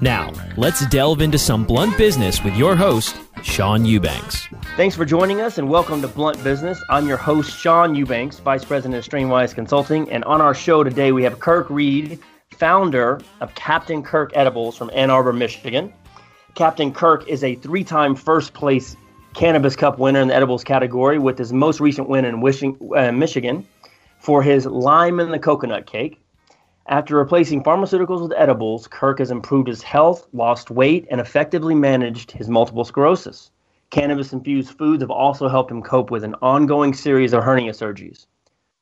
[0.00, 4.46] Now, let's delve into some blunt business with your host, Sean Eubanks.
[4.76, 6.82] Thanks for joining us and welcome to Blunt Business.
[6.90, 10.10] I'm your host, Sean Eubanks, Vice President of Strainwise Consulting.
[10.10, 12.18] And on our show today, we have Kirk Reed,
[12.50, 15.92] founder of Captain Kirk Edibles from Ann Arbor, Michigan.
[16.54, 18.96] Captain Kirk is a three time first place
[19.34, 23.66] Cannabis Cup winner in the edibles category with his most recent win in uh, Michigan
[24.18, 26.20] for his lime and the coconut cake.
[26.88, 32.30] After replacing pharmaceuticals with edibles, Kirk has improved his health, lost weight, and effectively managed
[32.30, 33.50] his multiple sclerosis.
[33.90, 38.26] Cannabis infused foods have also helped him cope with an ongoing series of hernia surgeries.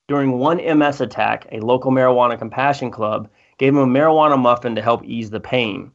[0.07, 4.83] During one MS attack, a local marijuana compassion club gave him a marijuana muffin to
[4.83, 5.91] help ease the pain.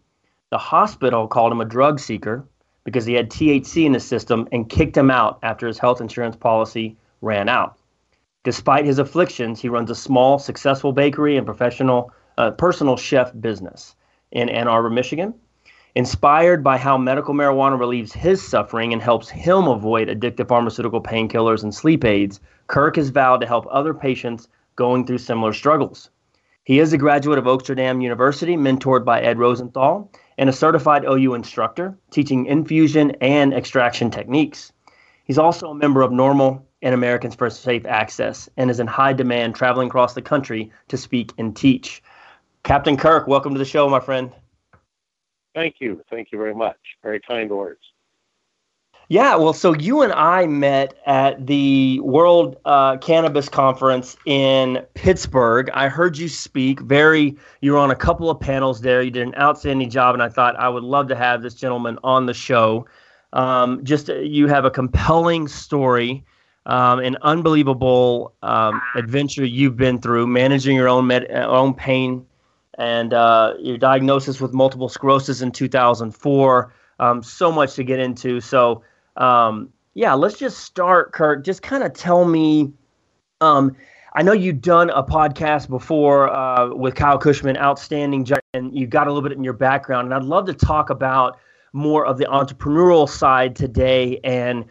[0.50, 2.44] The hospital called him a drug seeker
[2.86, 6.36] because he had THC in his system and kicked him out after his health insurance
[6.36, 7.78] policy ran out.
[8.46, 13.96] Despite his afflictions, he runs a small, successful bakery and professional uh, personal chef business
[14.32, 15.34] in Ann Arbor, Michigan.
[15.96, 21.64] Inspired by how medical marijuana relieves his suffering and helps him avoid addictive pharmaceutical painkillers
[21.64, 26.10] and sleep aids, Kirk has vowed to help other patients going through similar struggles.
[26.64, 31.34] He is a graduate of Oaksterdam University, mentored by Ed Rosenthal, and a certified OU
[31.34, 34.72] instructor, teaching infusion and extraction techniques.
[35.26, 39.14] He's also a member of NORML and Americans for Safe Access and is in high
[39.14, 42.02] demand traveling across the country to speak and teach.
[42.64, 44.32] Captain Kirk, welcome to the show, my friend.
[45.56, 46.04] Thank you.
[46.10, 46.78] Thank you very much.
[47.04, 47.82] Very kind words.
[49.12, 55.72] Yeah, well, so you and I met at the World uh, Cannabis Conference in Pittsburgh.
[55.74, 56.80] I heard you speak.
[56.82, 59.02] Very, you were on a couple of panels there.
[59.02, 61.98] You did an outstanding job, and I thought I would love to have this gentleman
[62.04, 62.86] on the show.
[63.34, 66.24] Um, just uh, you have a compelling story
[66.66, 72.26] um, an unbelievable um, adventure you've been through, managing your own med- uh, own pain,
[72.78, 76.74] and uh, your diagnosis with multiple sclerosis in 2004.
[77.00, 78.42] Um, so much to get into.
[78.42, 78.84] So,
[79.18, 81.44] um, yeah, let's just start, Kurt.
[81.46, 82.72] Just kind of tell me.
[83.42, 83.76] Um,
[84.14, 89.08] I know you've done a podcast before uh, with Kyle Cushman, outstanding, and you've got
[89.08, 90.08] a little bit in your background.
[90.08, 91.38] And I'd love to talk about
[91.74, 94.66] more of the entrepreneurial side today and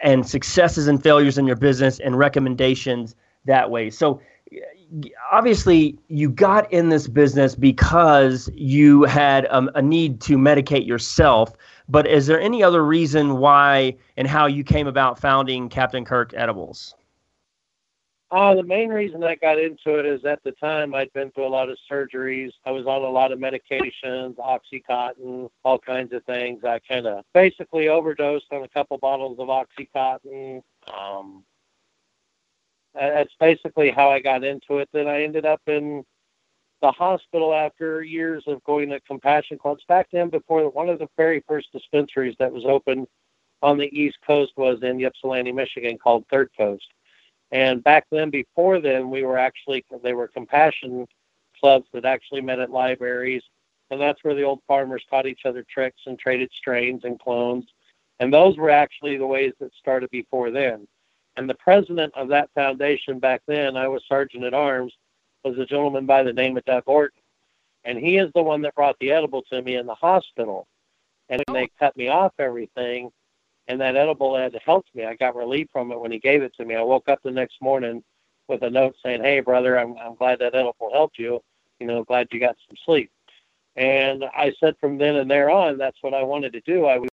[0.00, 3.14] and successes and failures in your business and recommendations
[3.44, 3.90] that way.
[3.90, 4.20] So
[5.30, 11.56] obviously you got in this business because you had um, a need to medicate yourself
[11.88, 16.32] but is there any other reason why and how you came about founding captain kirk
[16.34, 16.94] edibles
[18.30, 21.46] uh, the main reason I got into it is at the time I'd been through
[21.46, 22.52] a lot of surgeries.
[22.64, 26.62] I was on a lot of medications, Oxycontin, all kinds of things.
[26.62, 30.62] I kind of basically overdosed on a couple bottles of Oxycontin.
[30.96, 31.42] Um,
[32.94, 34.88] that's basically how I got into it.
[34.92, 36.04] Then I ended up in
[36.82, 39.82] the hospital after years of going to compassion clubs.
[39.88, 43.08] Back then, before one of the very first dispensaries that was open
[43.60, 46.86] on the East Coast was in Ypsilanti, Michigan, called Third Coast
[47.52, 51.06] and back then, before then, we were actually, they were compassion
[51.58, 53.42] clubs that actually met at libraries.
[53.90, 57.66] And that's where the old farmers taught each other tricks and traded strains and clones.
[58.20, 60.86] And those were actually the ways that started before then.
[61.36, 64.92] And the president of that foundation back then, I was sergeant at arms,
[65.44, 67.22] was a gentleman by the name of Doug Orton.
[67.84, 70.68] And he is the one that brought the edible to me in the hospital.
[71.28, 73.10] And they cut me off everything
[73.70, 75.04] and that edible had helped me.
[75.04, 76.74] I got relief from it when he gave it to me.
[76.74, 78.02] I woke up the next morning
[78.48, 81.40] with a note saying, "Hey, brother, I'm I'm glad that edible helped you.
[81.78, 83.12] You know, glad you got some sleep."
[83.76, 86.86] And I said from then and there on, that's what I wanted to do.
[86.86, 87.10] I was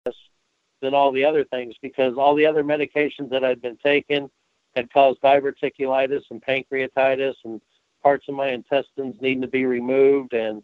[0.80, 4.30] than all the other things because all the other medications that I'd been taking
[4.76, 7.60] had caused diverticulitis and pancreatitis and
[8.02, 10.62] parts of my intestines needing to be removed and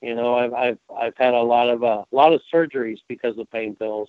[0.00, 3.36] you know I've I've I've had a lot of a uh, lot of surgeries because
[3.38, 4.08] of pain pills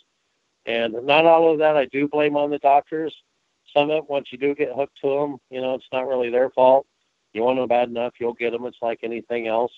[0.68, 3.16] and not all of that I do blame on the doctors.
[3.74, 6.30] Some of it, once you do get hooked to them, you know, it's not really
[6.30, 6.86] their fault.
[7.34, 8.66] You want them bad enough, you'll get them.
[8.66, 9.72] It's like anything else.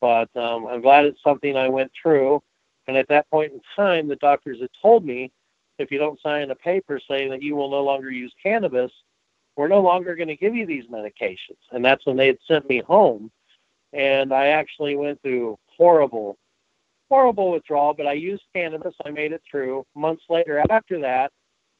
[0.00, 2.42] But um, I'm glad it's something I went through.
[2.86, 5.32] And at that point in time, the doctors had told me
[5.78, 8.92] if you don't sign a paper saying that you will no longer use cannabis,
[9.56, 11.58] we're no longer going to give you these medications.
[11.72, 13.30] And that's when they had sent me home.
[13.92, 16.38] And I actually went through horrible
[17.08, 18.94] horrible withdrawal, but I used cannabis.
[19.04, 19.86] I made it through.
[19.94, 21.32] Months later, after that,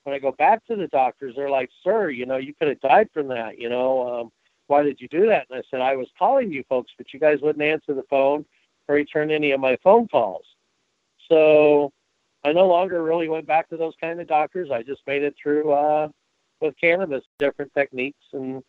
[0.04, 2.80] when I go back to the doctors, they're like, "Sir, you know, you could have
[2.80, 3.58] died from that.
[3.58, 4.32] You know, um,
[4.66, 5.46] why did you do that?
[5.50, 8.44] And I said, I was calling you folks, but you guys wouldn't answer the phone
[8.88, 10.44] or return any of my phone calls.
[11.28, 11.92] So
[12.44, 14.70] I no longer really went back to those kind of doctors.
[14.70, 16.08] I just made it through uh,
[16.60, 18.62] with cannabis, different techniques and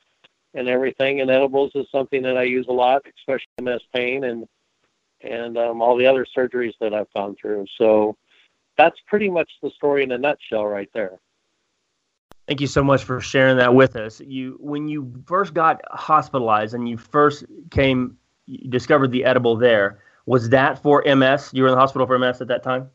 [0.53, 1.21] and everything.
[1.21, 4.47] And edibles is something that I use a lot, especially MS pain and
[5.21, 7.65] and um, all the other surgeries that I've gone through.
[7.77, 8.17] So
[8.77, 11.19] that's pretty much the story in a nutshell, right there.
[12.47, 14.21] Thank you so much for sharing that with us.
[14.21, 19.99] You, when you first got hospitalized and you first came, you discovered the edible there.
[20.27, 21.51] Was that for MS?
[21.53, 22.89] You were in the hospital for MS at that time.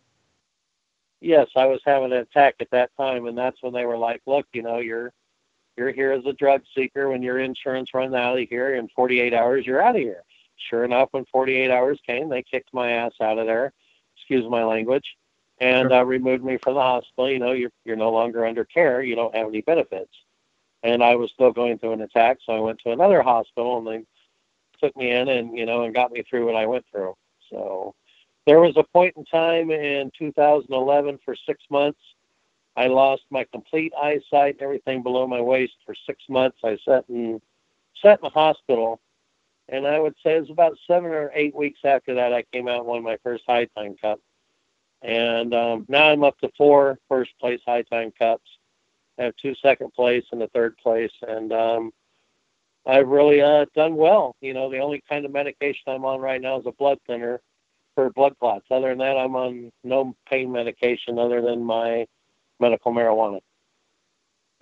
[1.20, 4.22] Yes, I was having an attack at that time, and that's when they were like,
[4.26, 5.12] "Look, you know, you're
[5.76, 7.08] you're here as a drug seeker.
[7.10, 10.24] When your insurance runs out of here in 48 hours, you're out of here."
[10.68, 13.72] Sure enough, when 48 hours came, they kicked my ass out of there.
[14.16, 15.16] Excuse my language
[15.62, 16.00] and sure.
[16.00, 17.30] uh, removed me from the hospital.
[17.30, 19.02] You know, you're you're no longer under care.
[19.02, 20.12] You don't have any benefits.
[20.82, 23.86] And I was still going through an attack, so I went to another hospital, and
[23.86, 24.04] they
[24.84, 27.14] took me in, and you know, and got me through what I went through.
[27.48, 27.94] So
[28.46, 32.00] there was a point in time in 2011 for six months.
[32.76, 36.58] I lost my complete eyesight, everything below my waist for six months.
[36.64, 37.40] I sat in
[38.02, 39.00] sat in the hospital,
[39.68, 42.68] and I would say it was about seven or eight weeks after that I came
[42.68, 44.20] out and won my first high time cup
[45.02, 48.48] and um, now I'm up to four first place high time cups.
[49.18, 51.92] I have two second place and a third place, and um,
[52.86, 54.36] I've really uh, done well.
[54.40, 57.40] You know, the only kind of medication I'm on right now is a blood thinner
[57.94, 58.66] for blood clots.
[58.70, 62.06] Other than that, I'm on no pain medication other than my
[62.60, 63.40] medical marijuana.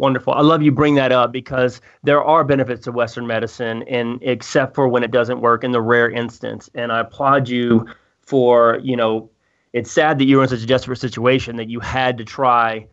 [0.00, 0.32] Wonderful.
[0.32, 4.74] I love you bring that up because there are benefits to Western medicine, and except
[4.74, 6.70] for when it doesn't work in the rare instance.
[6.74, 7.86] And I applaud you
[8.22, 9.30] for you know
[9.74, 12.86] it's sad that you were in such a desperate situation that you had to try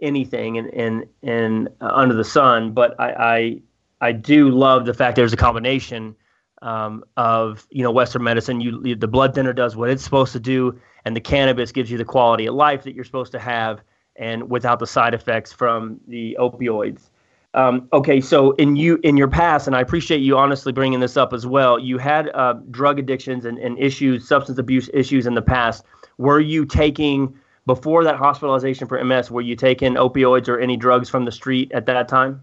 [0.00, 2.72] anything in in, in uh, under the sun.
[2.72, 3.60] But I, I,
[4.08, 6.16] I do love the fact there's a combination
[6.62, 8.62] um, of you know Western medicine.
[8.62, 11.98] You the blood thinner does what it's supposed to do, and the cannabis gives you
[11.98, 13.82] the quality of life that you're supposed to have,
[14.16, 17.10] and without the side effects from the opioids.
[17.54, 21.16] Um, okay, so in you in your past, and I appreciate you honestly bringing this
[21.16, 21.78] up as well.
[21.78, 25.84] You had uh, drug addictions and, and issues, substance abuse issues in the past.
[26.18, 27.32] Were you taking
[27.64, 29.30] before that hospitalization for MS?
[29.30, 32.42] Were you taking opioids or any drugs from the street at that time?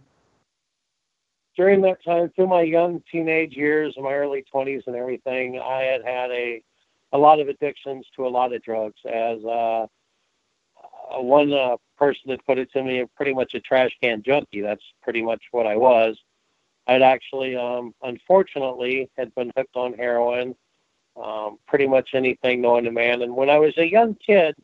[1.57, 6.03] During that time, through my young teenage years, my early 20s, and everything, I had
[6.06, 6.63] had a
[7.13, 9.00] a lot of addictions to a lot of drugs.
[9.06, 9.88] As uh,
[11.19, 14.61] one uh, person that put it to me, pretty much a trash can junkie.
[14.61, 16.17] That's pretty much what I was.
[16.87, 20.55] I'd actually, um, unfortunately, had been hooked on heroin
[21.21, 23.21] um, pretty much anything known to man.
[23.21, 24.55] And when I was a young kid,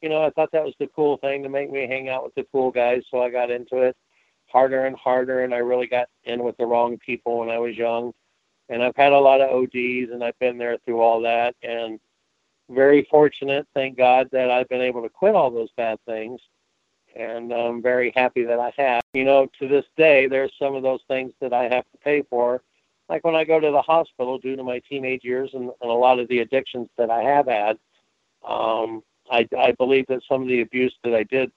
[0.00, 2.34] you know, I thought that was the cool thing to make me hang out with
[2.34, 3.02] the cool guys.
[3.10, 3.96] So I got into it
[4.46, 7.76] harder and harder, and I really got in with the wrong people when I was
[7.76, 8.12] young.
[8.68, 11.54] And I've had a lot of ODs, and I've been there through all that.
[11.62, 12.00] And
[12.74, 16.40] very fortunate, thank God, that I've been able to quit all those bad things.
[17.14, 19.02] And I'm very happy that I have.
[19.12, 22.22] You know, to this day, there's some of those things that I have to pay
[22.22, 22.62] for
[23.12, 25.94] like when I go to the hospital due to my teenage years and, and a
[25.94, 27.78] lot of the addictions that I have had,
[28.42, 31.52] um, I, I believe that some of the abuse that I did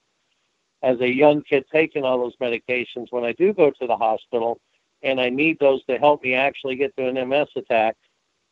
[0.82, 4.60] as a young kid taking all those medications, when I do go to the hospital
[5.02, 7.96] and I need those to help me actually get to an MS attack,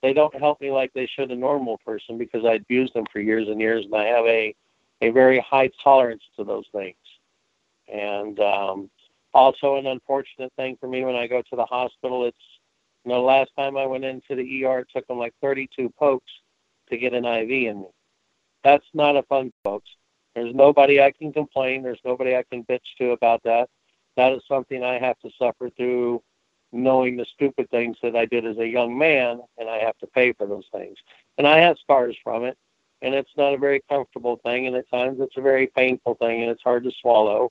[0.04, 3.20] they don't help me like they should a normal person because I abused them for
[3.20, 4.54] years and years and I have a,
[5.00, 6.98] a very high tolerance to those things.
[7.90, 8.90] And um,
[9.32, 12.36] also an unfortunate thing for me when I go to the hospital, it's
[13.06, 16.30] you know, last time I went into the ER, it took them like 32 pokes
[16.90, 17.88] to get an IV in me.
[18.62, 19.88] That's not a fun, folks.
[20.34, 21.82] There's nobody I can complain.
[21.82, 23.70] There's nobody I can bitch to about that.
[24.18, 26.22] That is something I have to suffer through
[26.74, 30.06] knowing the stupid things that I did as a young man, and I have to
[30.06, 30.98] pay for those things.
[31.38, 32.56] And I have scars from it,
[33.02, 36.42] and it's not a very comfortable thing, and at times it's a very painful thing,
[36.42, 37.50] and it's hard to swallow.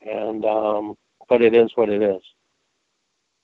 [0.00, 0.94] And um,
[1.28, 2.22] but it is what it is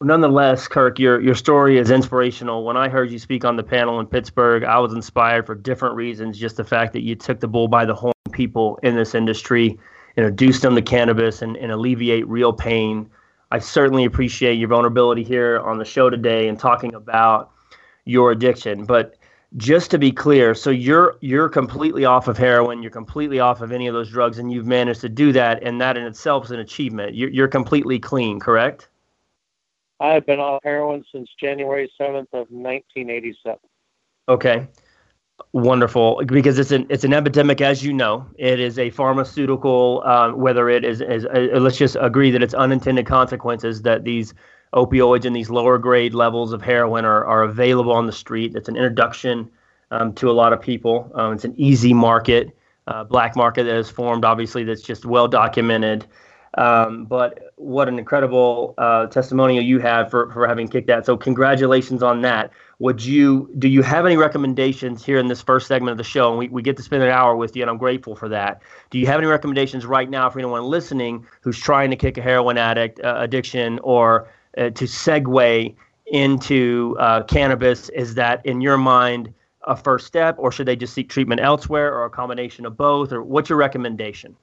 [0.02, 2.64] nonetheless, Kirk, your your story is inspirational.
[2.64, 5.94] When I heard you speak on the panel in Pittsburgh, I was inspired for different
[5.94, 6.38] reasons.
[6.38, 9.78] Just the fact that you took the bull by the horn, people in this industry,
[10.16, 13.08] introduced them to cannabis, and, and alleviate real pain.
[13.56, 17.52] I certainly appreciate your vulnerability here on the show today and talking about
[18.04, 18.84] your addiction.
[18.84, 19.16] But
[19.56, 23.72] just to be clear, so you're you're completely off of heroin, you're completely off of
[23.72, 26.50] any of those drugs, and you've managed to do that, and that in itself is
[26.50, 27.14] an achievement.
[27.14, 28.90] You're, you're completely clean, correct?
[30.00, 33.58] I have been off heroin since January 7th of 1987.
[34.28, 34.68] Okay.
[35.52, 38.26] Wonderful, because it's an it's an epidemic, as you know.
[38.38, 42.54] It is a pharmaceutical, uh, whether it is, is uh, let's just agree that it's
[42.54, 44.32] unintended consequences that these
[44.74, 48.54] opioids and these lower grade levels of heroin are, are available on the street.
[48.54, 49.50] It's an introduction
[49.90, 51.10] um, to a lot of people.
[51.14, 55.28] Um, it's an easy market, uh, black market that has formed, obviously, that's just well
[55.28, 56.06] documented.
[56.56, 61.04] Um, but what an incredible uh, testimonial you have for, for having kicked that.
[61.04, 62.50] So congratulations on that.
[62.78, 66.30] Would you do you have any recommendations here in this first segment of the show?
[66.30, 68.62] And we, we get to spend an hour with you, and I'm grateful for that.
[68.90, 72.22] Do you have any recommendations right now for anyone listening who's trying to kick a
[72.22, 75.74] heroin addict uh, addiction or uh, to segue
[76.06, 77.88] into uh, cannabis?
[77.90, 79.32] Is that in your mind
[79.64, 83.12] a first step, or should they just seek treatment elsewhere, or a combination of both?
[83.12, 84.36] Or what's your recommendation?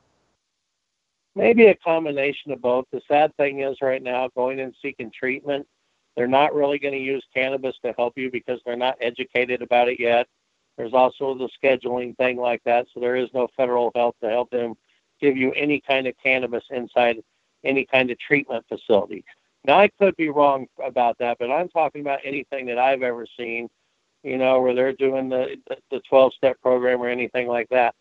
[1.35, 2.85] Maybe a combination of both.
[2.91, 5.67] The sad thing is, right now, going and seeking treatment
[6.15, 9.87] they're not really going to use cannabis to help you because they're not educated about
[9.89, 10.27] it yet.
[10.77, 14.49] There's also the scheduling thing like that, so there is no federal help to help
[14.49, 14.75] them
[15.21, 17.17] give you any kind of cannabis inside
[17.63, 19.23] any kind of treatment facility.
[19.65, 23.25] Now, I could be wrong about that, but I'm talking about anything that I've ever
[23.37, 23.69] seen,
[24.23, 25.55] you know, where they're doing the
[25.89, 27.95] the 12 step program or anything like that.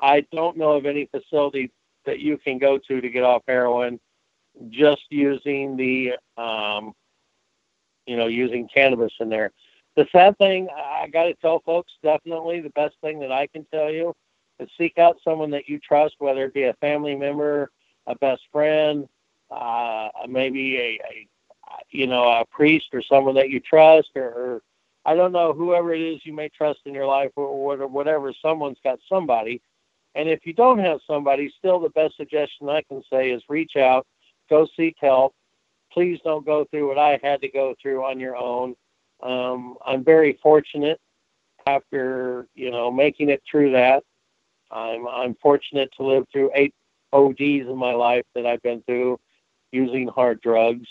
[0.00, 1.72] I don't know of any facility
[2.08, 4.00] that you can go to to get off heroin
[4.70, 6.94] just using the um,
[8.06, 9.52] you know, using cannabis in there.
[9.94, 13.66] The sad thing, I got to tell folks, definitely the best thing that I can
[13.66, 14.14] tell you
[14.58, 17.70] is seek out someone that you trust, whether it be a family member,
[18.06, 19.06] a best friend,
[19.50, 21.28] uh, maybe a, a,
[21.90, 24.62] you know, a priest or someone that you trust, or, or
[25.04, 28.32] I don't know, whoever it is you may trust in your life, or whatever.
[28.40, 29.60] Someone's got somebody.
[30.18, 33.76] And if you don't have somebody, still the best suggestion I can say is reach
[33.76, 34.04] out,
[34.50, 35.32] go seek help,
[35.92, 38.74] please don't go through what I had to go through on your own.
[39.22, 41.00] Um, I'm very fortunate
[41.68, 44.02] after you know making it through that.
[44.72, 46.74] I'm I'm fortunate to live through eight
[47.12, 49.20] ODs in my life that I've been through
[49.70, 50.88] using hard drugs.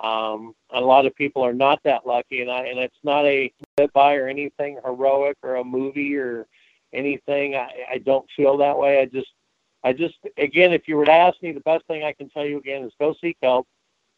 [0.00, 3.52] Um, a lot of people are not that lucky, and I and it's not a
[3.76, 6.46] bit by or anything heroic or a movie or
[6.94, 7.54] anything.
[7.54, 9.00] I, I don't feel that way.
[9.00, 9.32] I just
[9.82, 12.46] I just again, if you were to ask me, the best thing I can tell
[12.46, 13.66] you again is go seek help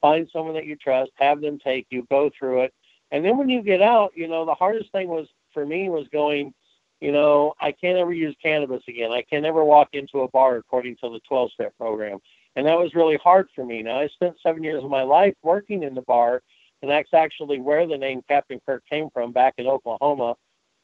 [0.01, 2.75] find someone that you trust, have them take you, go through it.
[3.11, 6.07] And then when you get out, you know, the hardest thing was for me was
[6.13, 6.53] going,
[7.01, 9.13] you know, I can't ever use cannabis again.
[9.13, 12.19] I can never walk into a bar according to the 12 step program.
[12.57, 13.83] And that was really hard for me.
[13.83, 16.43] Now, I spent seven years of my life working in the bar,
[16.81, 20.37] and that's actually where the name Captain Kirk came from back in Oklahoma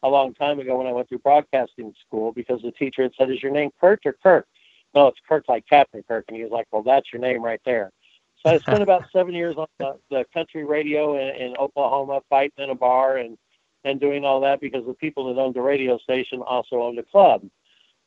[0.02, 3.30] a long time ago when I went through broadcasting school because the teacher had said,
[3.30, 4.46] Is your name Kurt or Kirk?
[4.94, 6.24] No, it's Kirk like Captain Kirk.
[6.28, 7.90] And he was like, Well, that's your name right there.
[8.44, 12.64] So I spent about seven years on the, the country radio in, in Oklahoma, fighting
[12.64, 13.38] in a bar and
[13.84, 17.02] and doing all that because the people that owned the radio station also owned a
[17.02, 17.42] club.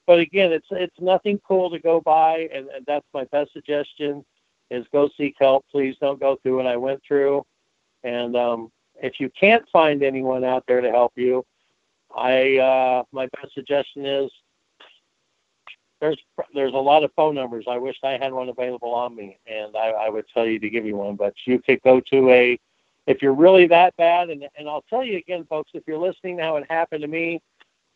[0.08, 4.24] But again, it's it's nothing cool to go by, and, and that's my best suggestion:
[4.70, 5.66] is go seek help.
[5.72, 7.46] Please don't go through what I went through.
[8.04, 8.72] And um,
[9.02, 11.44] if you can't find anyone out there to help you,
[12.16, 14.32] I uh, my best suggestion is
[16.02, 16.18] there's
[16.54, 17.66] there's a lot of phone numbers.
[17.70, 20.70] I wish I had one available on me, and I, I would tell you to
[20.70, 21.16] give you one.
[21.16, 22.60] But you could go to a,
[23.08, 26.40] if you're really that bad, and and I'll tell you again, folks, if you're listening
[26.40, 27.42] how it happened to me,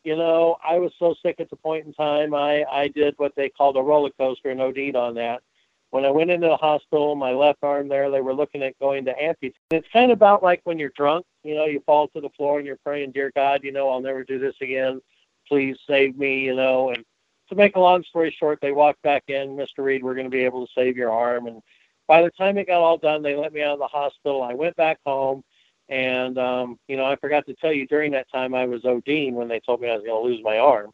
[0.03, 2.33] you know, I was so sick at the point in time.
[2.33, 5.41] I I did what they called a roller coaster and OD'd on that.
[5.91, 9.05] When I went into the hospital, my left arm there, they were looking at going
[9.05, 9.55] to amputate.
[9.71, 12.59] It's kind of about like when you're drunk, you know, you fall to the floor
[12.59, 15.01] and you're praying, dear God, you know, I'll never do this again.
[15.47, 17.03] Please save me, you know, and
[17.49, 19.79] to make a long story short, they walked back in, Mr.
[19.79, 21.47] Reed, we're going to be able to save your arm.
[21.47, 21.61] And
[22.07, 24.43] by the time it got all done, they let me out of the hospital.
[24.43, 25.43] I went back home.
[25.89, 29.33] And, um, you know, I forgot to tell you during that time I was ODing
[29.33, 30.91] when they told me I was going to lose my arm.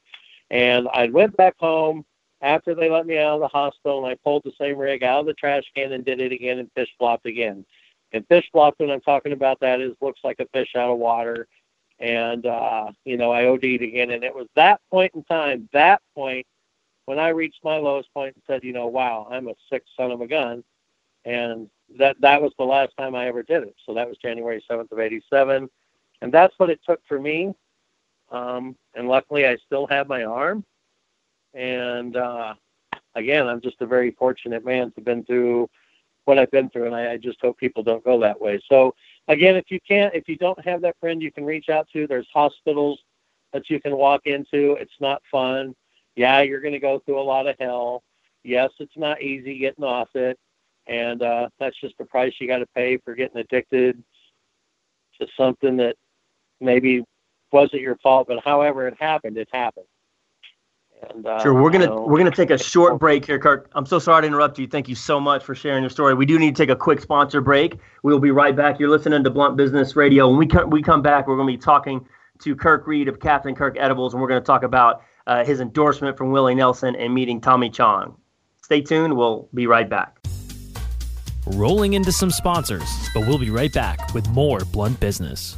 [0.49, 2.05] And I went back home
[2.45, 5.21] after they let me out of the hospital and I pulled the same rig out
[5.21, 7.65] of the trash can and did it again and fish flopped again.
[8.13, 10.99] And fish flopped, when I'm talking about that, is looks like a fish out of
[10.99, 11.47] water
[11.99, 14.11] and uh, you know I OD'd again.
[14.11, 16.45] And it was that point in time, that point,
[17.05, 20.11] when I reached my lowest point and said, you know, wow, I'm a sick son
[20.11, 20.63] of a gun,
[21.23, 23.75] and that that was the last time I ever did it.
[23.85, 25.69] So that was January 7th of '87,
[26.21, 27.53] and that's what it took for me.
[28.31, 30.65] Um, and luckily, I still have my arm.
[31.55, 32.53] And uh,
[33.15, 35.69] again, I'm just a very fortunate man to have been through
[36.25, 38.59] what I've been through, and I, I just hope people don't go that way.
[38.67, 38.93] So
[39.27, 42.07] again, if you can't, if you don't have that friend you can reach out to,
[42.07, 42.99] there's hospitals
[43.53, 44.73] that you can walk into.
[44.73, 45.75] It's not fun.
[46.15, 48.03] Yeah, you're going to go through a lot of hell.
[48.43, 50.37] Yes, it's not easy getting off it,
[50.87, 54.03] and uh, that's just the price you got to pay for getting addicted
[55.19, 55.95] to something that
[56.59, 57.03] maybe
[57.51, 59.85] wasn't your fault, but however it happened, it happened.
[61.09, 63.69] And, uh, sure, we're gonna know, we're gonna take a short break here, Kirk.
[63.73, 64.67] I'm so sorry to interrupt you.
[64.67, 66.13] Thank you so much for sharing your story.
[66.13, 67.77] We do need to take a quick sponsor break.
[68.03, 68.79] We will be right back.
[68.79, 70.27] You're listening to Blunt Business Radio.
[70.29, 72.05] When we come we come back, we're gonna be talking
[72.39, 76.17] to Kirk Reed of Captain Kirk Edibles, and we're gonna talk about uh, his endorsement
[76.17, 78.15] from Willie Nelson and meeting Tommy Chong.
[78.61, 79.15] Stay tuned.
[79.15, 80.19] We'll be right back.
[81.47, 85.57] Rolling into some sponsors, but we'll be right back with more Blunt Business.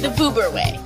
[0.00, 0.78] the Vuber way.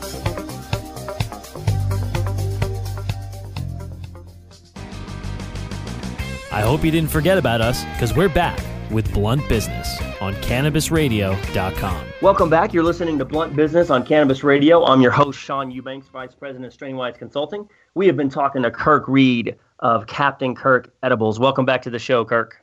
[6.50, 8.58] I hope you didn't forget about us because we're back
[8.90, 12.06] with Blunt Business on CannabisRadio.com.
[12.20, 12.72] Welcome back.
[12.72, 14.84] You're listening to Blunt Business on Cannabis Radio.
[14.84, 17.68] I'm your host, Sean Eubanks, Vice President of Strainwise Consulting.
[17.94, 21.38] We have been talking to Kirk Reed of Captain Kirk Edibles.
[21.38, 22.62] Welcome back to the show, Kirk.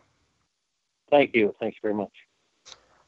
[1.09, 1.53] Thank you.
[1.59, 2.13] Thanks very much.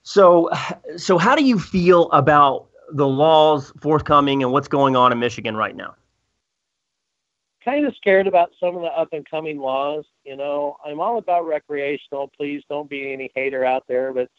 [0.03, 0.49] So,
[0.97, 5.55] so how do you feel about the laws forthcoming and what's going on in Michigan
[5.55, 5.95] right now?
[7.63, 10.05] Kind of scared about some of the up and coming laws.
[10.23, 12.31] You know, I'm all about recreational.
[12.35, 14.29] Please don't be any hater out there, but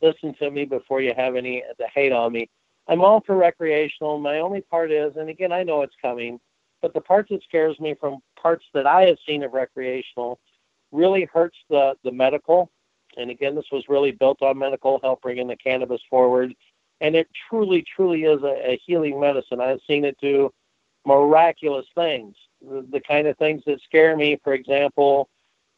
[0.00, 2.48] listen to me before you have any to hate on me.
[2.88, 4.18] I'm all for recreational.
[4.18, 6.40] My only part is, and again, I know it's coming,
[6.80, 10.40] but the part that scares me from parts that I have seen of recreational
[10.90, 12.70] really hurts the the medical.
[13.16, 16.54] And again, this was really built on medical, help bringing the cannabis forward
[17.02, 19.60] and it truly, truly is a, a healing medicine.
[19.60, 20.50] I've seen it do
[21.04, 22.36] miraculous things.
[22.62, 25.28] The, the kind of things that scare me, for example,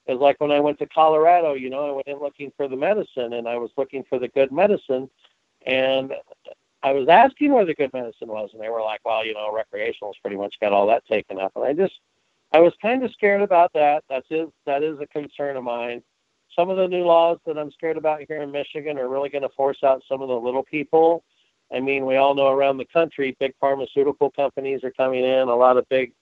[0.07, 1.55] is like when I went to Colorado.
[1.55, 4.29] You know, I went in looking for the medicine, and I was looking for the
[4.29, 5.09] good medicine,
[5.67, 6.13] and
[6.83, 9.51] I was asking where the good medicine was, and they were like, "Well, you know,
[9.51, 11.99] recreational's pretty much got all that taken up." And I just,
[12.53, 14.05] I was kind of scared about that.
[14.11, 16.03] That's is that is a concern of mine
[16.57, 19.43] some of the new laws that I'm scared about here in Michigan are really going
[19.43, 21.25] to force out some of the little people.
[21.75, 25.49] I mean, we all know around the country, big pharmaceutical companies are coming in.
[25.49, 26.13] A lot of big,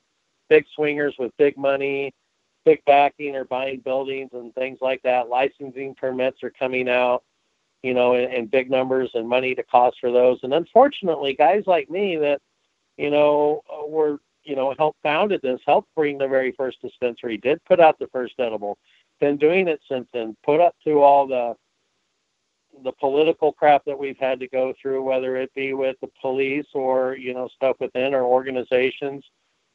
[0.48, 2.14] big swingers with big money,
[2.64, 5.28] big backing are buying buildings and things like that.
[5.28, 7.22] Licensing permits are coming out,
[7.82, 10.38] you know, in, in big numbers and money to cost for those.
[10.42, 12.40] And unfortunately, guys like me that,
[12.96, 17.64] you know, were you know helped founded this, helped bring the very first dispensary, did
[17.64, 18.78] put out the first edible
[19.22, 20.36] been doing it since then.
[20.44, 21.54] Put up to all the
[22.82, 26.66] the political crap that we've had to go through, whether it be with the police
[26.74, 29.24] or you know stuff within our organizations.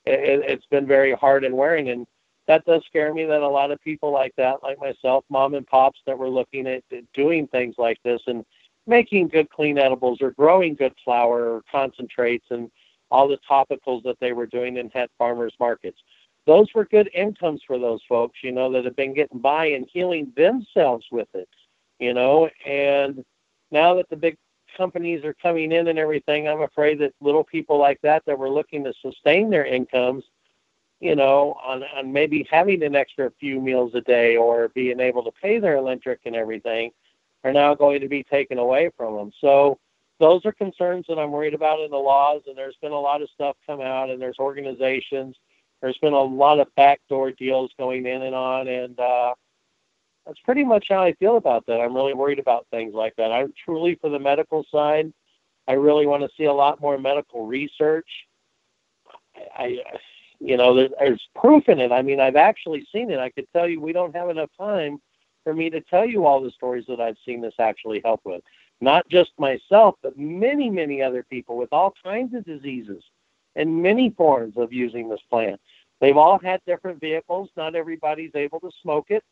[0.06, 2.06] It, it's been very hard and wearing, and
[2.48, 5.66] that does scare me that a lot of people like that, like myself, mom and
[5.66, 6.84] pops, that were looking at
[7.14, 8.46] doing things like this and
[8.86, 12.70] making good clean edibles or growing good flower or concentrates and
[13.12, 16.00] all the topicals that they were doing and had farmers markets
[16.48, 19.86] those were good incomes for those folks, you know, that have been getting by and
[19.92, 21.50] healing themselves with it,
[22.00, 22.50] you know.
[22.66, 23.24] And
[23.70, 24.38] now that the big
[24.78, 28.50] companies are coming in and everything, I'm afraid that little people like that that were
[28.50, 30.24] looking to sustain their incomes,
[31.02, 35.24] you know, on, on maybe having an extra few meals a day or being able
[35.26, 36.92] to pay their electric and everything,
[37.44, 39.32] are now going to be taken away from them.
[39.42, 39.80] So
[40.20, 42.44] those are concerns that I'm worried about in the laws.
[42.48, 45.36] And there's been a lot of stuff come out, and there's organizations.
[45.82, 49.34] There's been a lot of backdoor deals going in and on, and uh,
[50.26, 51.80] that's pretty much how I feel about that.
[51.80, 53.32] I'm really worried about things like that.
[53.32, 55.14] I'm truly for the medical side.
[55.68, 58.10] I really want to see a lot more medical research.
[59.58, 59.98] I, I
[60.40, 61.92] you know, there's, there's proof in it.
[61.92, 63.20] I mean, I've actually seen it.
[63.20, 65.00] I could tell you we don't have enough time
[65.44, 68.42] for me to tell you all the stories that I've seen this actually help with.
[68.80, 73.04] Not just myself, but many, many other people with all kinds of diseases
[73.58, 75.60] and many forms of using this plant.
[76.00, 77.50] They've all had different vehicles.
[77.58, 79.24] Not everybody's able to smoke it.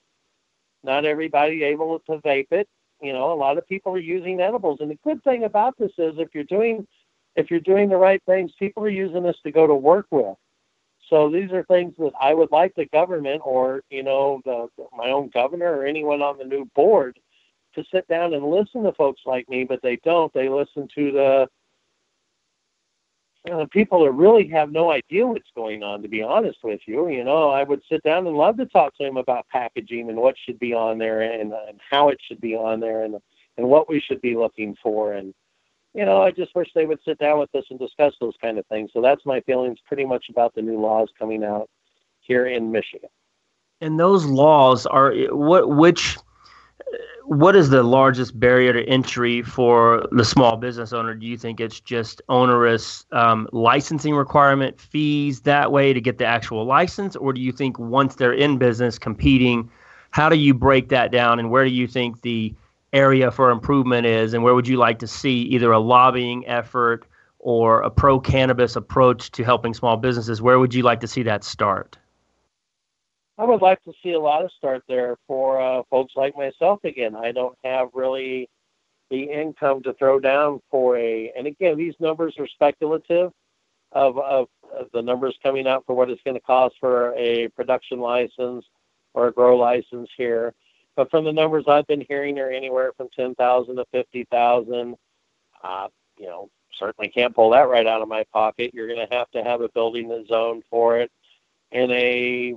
[0.83, 2.67] Not everybody able to vape it.
[3.01, 4.79] You know, a lot of people are using edibles.
[4.81, 6.88] And the good thing about this is if you're doing
[7.35, 10.38] if you're doing the right things, people are using this to go to work with.
[11.09, 15.09] So these are things that I would like the government or, you know, the, my
[15.09, 17.19] own governor or anyone on the new board
[17.75, 20.33] to sit down and listen to folks like me, but they don't.
[20.33, 21.49] They listen to the
[23.51, 27.10] uh, people that really have no idea what's going on, to be honest with you.
[27.10, 30.17] You know, I would sit down and love to talk to them about packaging and
[30.17, 33.15] what should be on there and, and how it should be on there and,
[33.58, 35.13] and what we should be looking for.
[35.13, 35.34] And,
[35.93, 38.58] you know, I just wish they would sit down with us and discuss those kind
[38.58, 38.91] of things.
[38.93, 41.69] So that's my feelings pretty much about the new laws coming out
[42.21, 43.10] here in Michigan.
[43.81, 46.17] And those laws are what, which,
[47.26, 51.15] what is the largest barrier to entry for the small business owner?
[51.15, 56.26] Do you think it's just onerous um, licensing requirement fees that way to get the
[56.26, 59.69] actual license, or do you think once they're in business competing,
[60.12, 62.54] how do you break that down, and where do you think the
[62.93, 67.06] area for improvement is, and where would you like to see either a lobbying effort
[67.39, 70.41] or a pro cannabis approach to helping small businesses?
[70.41, 71.98] Where would you like to see that start?
[73.38, 76.84] I would like to see a lot of start there for uh, folks like myself
[76.84, 77.15] again.
[77.15, 78.50] I don't have really
[79.10, 83.32] the income to throw down for a, and again, these numbers are speculative
[83.91, 84.48] of, of,
[84.91, 88.65] the numbers coming out for what it's going to cost for a production license
[89.13, 90.54] or a grow license here.
[90.98, 94.95] But from the numbers I've been hearing, they're anywhere from 10,000 to 50,000.
[95.63, 98.74] Uh, you know, certainly can't pull that right out of my pocket.
[98.74, 101.10] You're going to have to have a building that's zoned for it
[101.71, 102.56] in a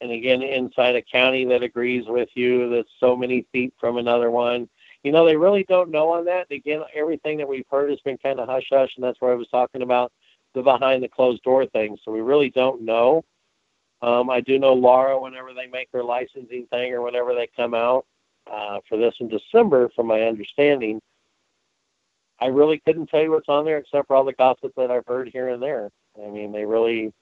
[0.00, 4.30] and again inside a county that agrees with you that's so many feet from another
[4.30, 4.68] one.
[5.02, 6.50] You know they really don't know on that.
[6.50, 9.36] Again everything that we've heard has been kind of hush hush and that's where i
[9.36, 10.12] was talking about
[10.54, 11.96] the behind the closed door thing.
[12.04, 13.24] So we really don't know.
[14.00, 17.74] Um, i do know LARA whenever they make their licensing thing or whenever they come
[17.74, 18.06] out
[18.50, 21.00] uh, for this in december from my understanding
[22.40, 25.06] i really couldn't tell you what's on there except for all the gossip that i've
[25.06, 25.90] heard here and there.
[26.24, 27.12] I mean they really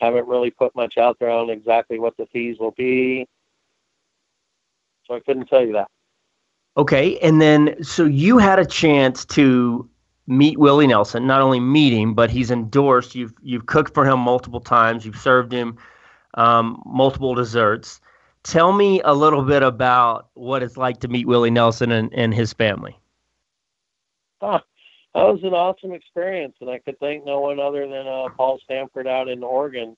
[0.00, 3.26] haven't really put much out there on exactly what the fees will be.
[5.06, 5.88] So I couldn't tell you that.
[6.76, 9.88] Okay, and then so you had a chance to
[10.26, 13.14] meet Willie Nelson, not only meet him, but he's endorsed.
[13.14, 15.04] You've you've cooked for him multiple times.
[15.04, 15.76] You've served him
[16.34, 18.00] um, multiple desserts.
[18.44, 22.32] Tell me a little bit about what it's like to meet Willie Nelson and, and
[22.32, 22.96] his family.
[24.40, 24.60] Huh
[25.14, 28.58] that was an awesome experience, and I could thank no one other than uh, Paul
[28.62, 29.96] Stanford out in Oregon.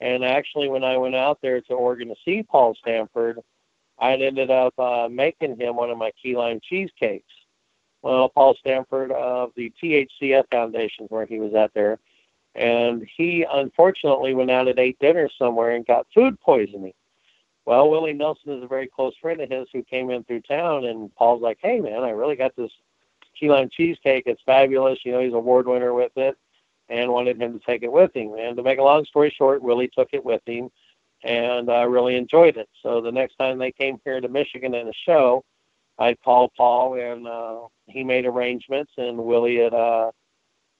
[0.00, 3.38] And actually, when I went out there to Oregon to see Paul Stanford,
[3.98, 7.32] I ended up uh, making him one of my key lime cheesecakes.
[8.02, 12.00] Well, Paul Stanford of the THCF Foundation, where he was at there,
[12.56, 16.94] and he unfortunately went out and ate dinner somewhere and got food poisoning.
[17.64, 20.84] Well, Willie Nelson is a very close friend of his who came in through town,
[20.84, 22.72] and Paul's like, "Hey, man, I really got this
[23.38, 24.24] key lime cheesecake.
[24.26, 24.98] It's fabulous.
[25.04, 26.36] You know, he's a award winner with it
[26.88, 28.34] and wanted him to take it with him.
[28.38, 30.70] And to make a long story short, Willie took it with him
[31.24, 32.68] and uh, really enjoyed it.
[32.82, 35.44] So the next time they came here to Michigan in a show,
[35.98, 40.10] I called Paul and uh, he made arrangements and Willie had uh,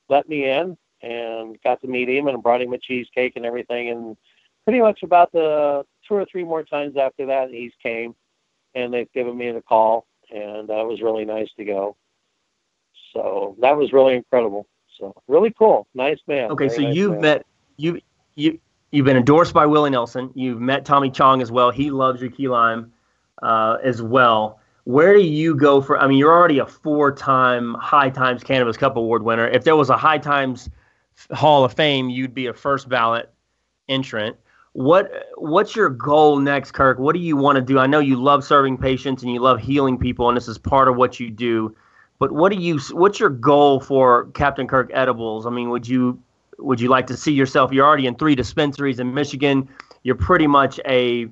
[0.08, 3.90] let me in and got to meet him and brought him a cheesecake and everything.
[3.90, 4.16] And
[4.64, 8.14] pretty much about the two or three more times after that, he's came
[8.74, 11.96] and they've given me the call and uh, it was really nice to go.
[13.12, 14.66] So that was really incredible.
[14.98, 16.50] So really cool, nice man.
[16.50, 17.20] Okay, Very so nice you've man.
[17.20, 17.46] met
[17.76, 18.00] you
[18.34, 18.58] you
[18.90, 20.30] you've been endorsed by Willie Nelson.
[20.34, 21.70] You've met Tommy Chong as well.
[21.70, 22.92] He loves your key lime
[23.42, 24.60] uh, as well.
[24.84, 25.98] Where do you go for?
[25.98, 29.46] I mean, you're already a four-time High Times Cannabis Cup Award winner.
[29.46, 30.68] If there was a High Times
[31.30, 33.32] Hall of Fame, you'd be a first ballot
[33.88, 34.36] entrant.
[34.72, 36.98] What what's your goal next, Kirk?
[36.98, 37.78] What do you want to do?
[37.78, 40.88] I know you love serving patients and you love healing people, and this is part
[40.88, 41.76] of what you do.
[42.22, 42.78] But what do you?
[42.92, 45.44] What's your goal for Captain Kirk Edibles?
[45.44, 46.22] I mean, would you
[46.56, 47.72] would you like to see yourself?
[47.72, 49.68] You're already in three dispensaries in Michigan.
[50.04, 51.26] You're pretty much a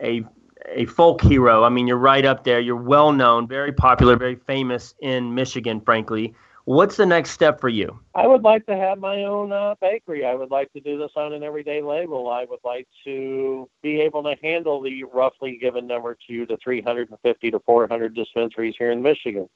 [0.00, 0.24] a
[0.68, 1.64] a folk hero.
[1.64, 2.60] I mean, you're right up there.
[2.60, 6.36] You're well known, very popular, very famous in Michigan, frankly.
[6.66, 7.98] What's the next step for you?
[8.14, 10.24] I would like to have my own uh, bakery.
[10.24, 12.28] I would like to do this on an everyday label.
[12.28, 17.50] I would like to be able to handle the roughly given number to the 350
[17.50, 19.48] to 400 dispensaries here in Michigan.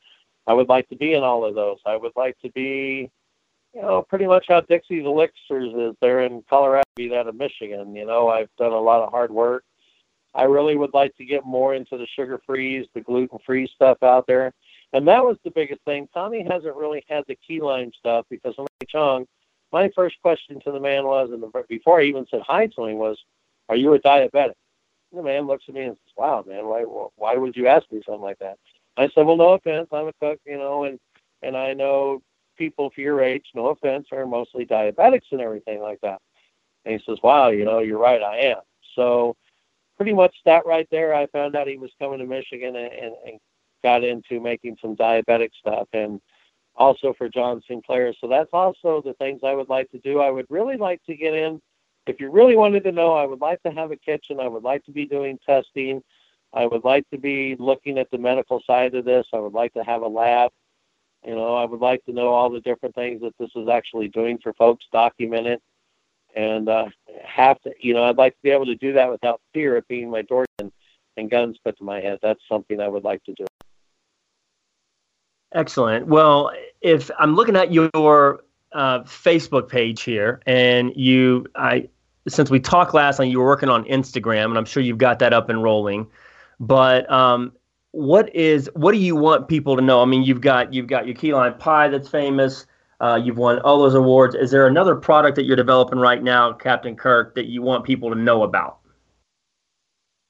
[0.46, 1.78] I would like to be in all of those.
[1.86, 3.10] I would like to be,
[3.74, 7.94] you know, pretty much how Dixie's Elixirs is there in Colorado, be that of Michigan.
[7.94, 9.64] You know, I've done a lot of hard work.
[10.34, 14.02] I really would like to get more into the sugar frees, the gluten free stuff
[14.02, 14.52] out there.
[14.92, 16.08] And that was the biggest thing.
[16.12, 19.26] Tommy hasn't really had the key lime stuff because when I Chong,
[19.72, 22.98] my first question to the man was, and before I even said hi to him,
[22.98, 23.18] was,
[23.68, 24.54] "Are you a diabetic?"
[25.10, 27.90] And the man looks at me and says, "Wow, man, why why would you ask
[27.90, 28.58] me something like that?"
[28.96, 30.98] I said, "Well, no offense, I'm a cook, you know, and
[31.42, 32.22] and I know
[32.56, 36.20] people for your age, no offense, are mostly diabetics and everything like that."
[36.84, 38.60] And he says, "Wow, you know, you're right, I am."
[38.94, 39.36] So
[39.96, 43.14] pretty much that right there, I found out he was coming to Michigan and, and,
[43.26, 43.38] and
[43.82, 46.20] got into making some diabetic stuff and
[46.74, 48.14] also for John Sinclair.
[48.20, 50.20] So that's also the things I would like to do.
[50.20, 51.60] I would really like to get in.
[52.06, 54.40] If you really wanted to know, I would like to have a kitchen.
[54.40, 56.02] I would like to be doing testing.
[56.54, 59.26] I would like to be looking at the medical side of this.
[59.32, 60.50] I would like to have a lab.
[61.24, 64.08] You know, I would like to know all the different things that this is actually
[64.08, 65.62] doing for folks, document it,
[66.34, 66.86] and uh,
[67.24, 67.72] have to.
[67.80, 70.22] You know, I'd like to be able to do that without fear of being my
[70.22, 70.72] door and,
[71.16, 72.18] and guns put to my head.
[72.22, 73.46] That's something I would like to do.
[75.54, 76.06] Excellent.
[76.06, 81.88] Well, if I'm looking at your uh, Facebook page here, and you, I,
[82.26, 85.18] since we talked last time, you were working on Instagram, and I'm sure you've got
[85.20, 86.06] that up and rolling.
[86.62, 87.52] But um,
[87.90, 90.00] what is, what do you want people to know?
[90.00, 92.66] I mean, you've got you've got your key lime pie that's famous.
[93.00, 94.34] Uh, you've won all those awards.
[94.34, 98.08] Is there another product that you're developing right now, Captain Kirk, that you want people
[98.10, 98.78] to know about?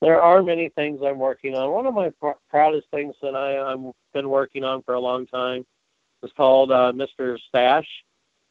[0.03, 1.71] there are many things I'm working on.
[1.71, 5.27] One of my pr- proudest things that I, I've been working on for a long
[5.29, 5.65] time
[6.25, 7.39] is called uh, Mr.
[7.49, 7.87] Stash,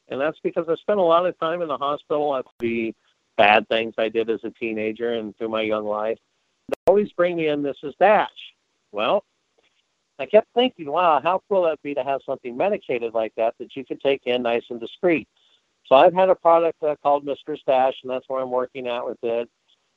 [0.07, 2.95] and that's because I spent a lot of time in the hospital the
[3.37, 6.19] bad things I did as a teenager and through my young life.
[6.87, 7.93] Always bring me in Mrs.
[7.99, 8.29] Dash.
[8.91, 9.23] Well,
[10.19, 13.75] I kept thinking, wow, how cool that'd be to have something medicated like that that
[13.75, 15.27] you could take in nice and discreet.
[15.85, 17.57] So I've had a product uh, called Mr.
[17.57, 19.49] Stash, and that's where I'm working at with it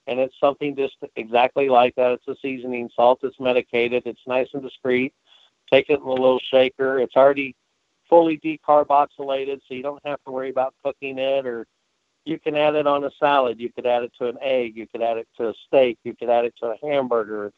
[0.07, 2.13] and it's something just exactly like that.
[2.13, 3.21] It's a seasoning salt.
[3.23, 4.03] It's medicated.
[4.07, 5.15] It's nice and discreet.
[5.71, 6.99] Take it in a little shaker.
[6.99, 7.57] It's already
[8.09, 11.47] fully decarboxylated, so you don't have to worry about cooking it.
[11.47, 11.67] Or
[12.25, 13.61] you can add it on a salad.
[13.61, 14.77] You could add it to an egg.
[14.77, 15.99] You could add it to a steak.
[16.05, 17.53] You could add it to a hamburger.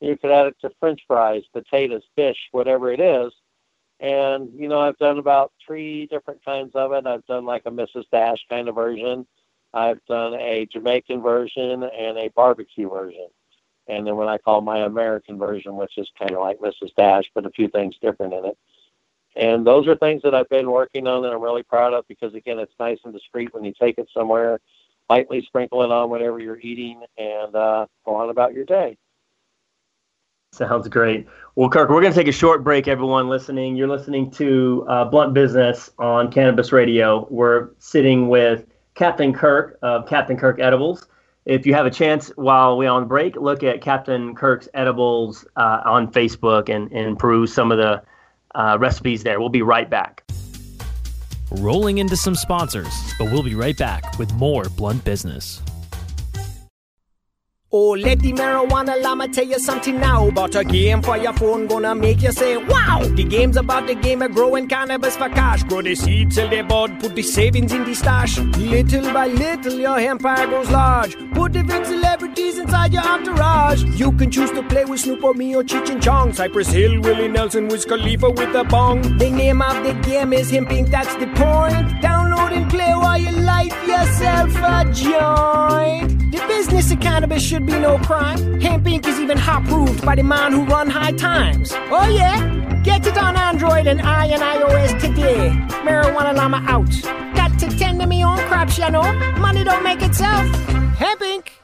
[0.00, 3.32] You could add it to French fries, potatoes, fish, whatever it is.
[4.00, 7.06] And you know, I've done about three different kinds of it.
[7.06, 8.04] I've done like a Mrs.
[8.10, 9.26] Dash kind of version.
[9.74, 13.28] I've done a Jamaican version and a barbecue version.
[13.88, 16.94] And then what I call my American version, which is kind of like Mrs.
[16.96, 18.58] Dash, but a few things different in it.
[19.34, 22.34] And those are things that I've been working on that I'm really proud of because,
[22.34, 24.60] again, it's nice and discreet when you take it somewhere,
[25.08, 28.96] lightly sprinkle it on whatever you're eating, and uh, go on about your day.
[30.52, 31.26] Sounds great.
[31.54, 33.74] Well, Kirk, we're going to take a short break, everyone listening.
[33.74, 37.26] You're listening to uh, Blunt Business on Cannabis Radio.
[37.30, 41.06] We're sitting with Captain Kirk of Captain Kirk Edibles.
[41.46, 45.80] If you have a chance while we're on break, look at Captain Kirk's Edibles uh,
[45.86, 48.02] on Facebook and, and peruse some of the
[48.54, 49.40] uh, recipes there.
[49.40, 50.24] We'll be right back.
[51.50, 55.62] Rolling into some sponsors, but we'll be right back with more Blunt Business.
[57.74, 61.66] Oh, let the marijuana llama tell you something now about a game for your phone
[61.66, 63.00] gonna make you say, wow!
[63.02, 65.62] The game's about the game of growing cannabis for cash.
[65.62, 68.38] Grow the seeds, sell the bud, put the savings in the stash.
[68.38, 71.16] Little by little, your empire grows large.
[71.32, 72.41] Put different celebrities inside your
[73.72, 74.00] entourage.
[74.00, 76.32] You can choose to play with Snoop or me or Cheech and Chong.
[76.32, 79.02] Cypress Hill, Willie Nelson, Wiz Khalifa with a bong.
[79.18, 81.88] The name of the game is Hemp Inc., that's the point.
[82.02, 86.32] Download and play while you light yourself a joint.
[86.32, 88.60] The business of cannabis should be no crime.
[88.60, 89.06] Hemp Inc.
[89.06, 91.72] is even hot proved by the man who run high times.
[91.90, 92.60] Oh yeah?
[92.82, 95.50] Get it on Android and I and iOS today.
[95.86, 96.90] Marijuana Llama out.
[97.36, 99.12] Got to tend to me own crops, you know.
[99.38, 100.48] Money don't make itself.
[100.96, 101.61] Hemp Inc.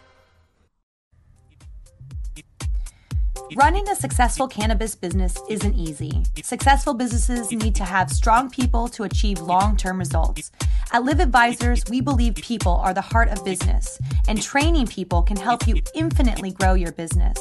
[3.56, 6.22] Running a successful cannabis business isn't easy.
[6.42, 10.50] Successful businesses need to have strong people to achieve long term results.
[10.92, 15.36] At Live Advisors, we believe people are the heart of business, and training people can
[15.36, 17.38] help you infinitely grow your business.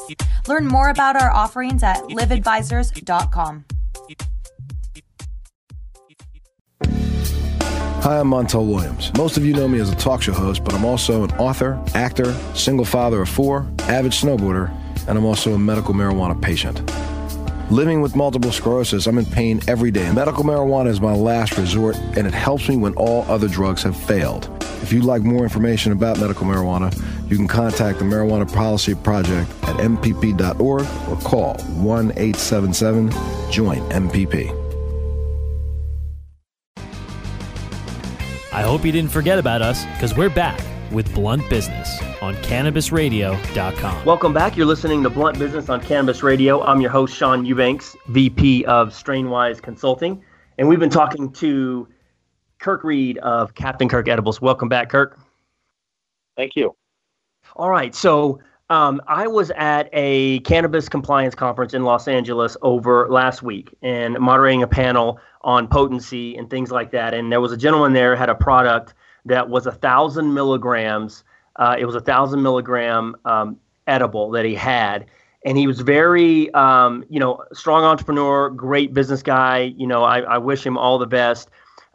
[0.47, 3.65] Learn more about our offerings at liveadvisors.com.
[8.01, 9.11] Hi, I'm Montel Williams.
[9.17, 11.83] Most of you know me as a talk show host, but I'm also an author,
[11.93, 14.71] actor, single father of four, avid snowboarder
[15.07, 16.81] and I'm also a medical marijuana patient.
[17.71, 20.09] Living with multiple sclerosis, I'm in pain every day.
[20.13, 23.95] Medical marijuana is my last resort, and it helps me when all other drugs have
[23.95, 24.49] failed.
[24.81, 26.95] If you'd like more information about medical marijuana,
[27.29, 33.09] you can contact the Marijuana Policy Project at MPP.org or call 1 877
[33.51, 34.63] JOIN MPP.
[38.53, 44.05] I hope you didn't forget about us because we're back with Blunt Business on CannabisRadio.com.
[44.05, 44.55] Welcome back.
[44.55, 46.63] You're listening to Blunt Business on Cannabis Radio.
[46.63, 50.23] I'm your host, Sean Eubanks, VP of Strainwise Consulting.
[50.57, 51.87] And we've been talking to
[52.59, 54.41] Kirk Reed of Captain Kirk Edibles.
[54.41, 55.19] Welcome back, Kirk.
[56.35, 56.75] Thank you.
[57.55, 57.93] All right.
[57.93, 63.73] So um, I was at a cannabis compliance conference in Los Angeles over last week
[63.81, 67.13] and moderating a panel on potency and things like that.
[67.13, 68.93] And there was a gentleman there had a product
[69.27, 71.23] that was a thousand milligrams.
[71.55, 75.05] Uh, it was a thousand milligram um, edible that he had,
[75.45, 79.73] and he was very, um, you know, strong entrepreneur, great business guy.
[79.77, 81.49] You know, I, I wish him all the best.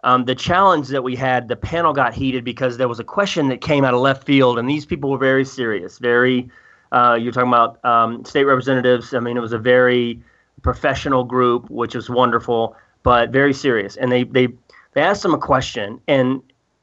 [0.05, 3.49] Um, the challenge that we had, the panel got heated because there was a question
[3.49, 5.99] that came out of left field, and these people were very serious.
[5.99, 6.51] Very,
[6.90, 9.14] uh, you're talking about um, state representatives.
[9.14, 10.21] I mean, it was a very
[10.62, 13.97] professional group, which was wonderful, but very serious.
[13.97, 14.49] And they they
[14.95, 16.42] they asked him a question, and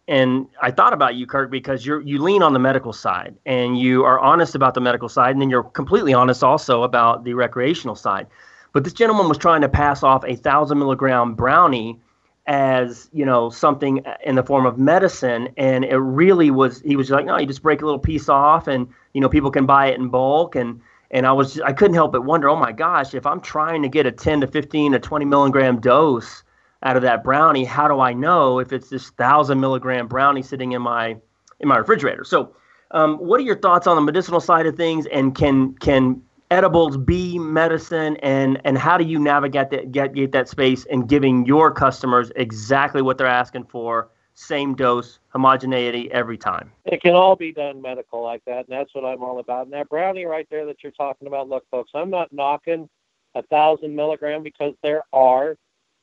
[0.10, 3.80] and I thought about you, Kirk, because you you lean on the medical side, and
[3.80, 7.36] you are honest about the medical side, and then you're completely honest also about the
[7.36, 8.26] recreational side.
[8.74, 12.00] But this gentleman was trying to pass off a thousand milligram brownie
[12.48, 17.12] as you know something in the form of medicine and it really was he was
[17.12, 19.86] like no you just break a little piece off and you know people can buy
[19.86, 23.14] it in bulk and and i was i couldn't help but wonder oh my gosh
[23.14, 26.44] if i'm trying to get a 10 to 15 to 20 milligram dose
[26.84, 30.72] out of that brownie how do i know if it's this thousand milligram brownie sitting
[30.72, 31.16] in my
[31.60, 32.24] in my refrigerator?
[32.24, 32.56] So
[32.92, 36.98] um, what are your thoughts on the medicinal side of things and can can edibles
[36.98, 41.46] be medicine and and how do you navigate that get, get that space and giving
[41.46, 46.72] your customers exactly what they're asking for same dose homogeneity every time?
[46.86, 49.66] It can all be done medical like that and that's what i'm all about.
[49.66, 52.90] And that brownie right there that you're talking about look folks i'm not knocking
[53.36, 55.56] a thousand milligram because there are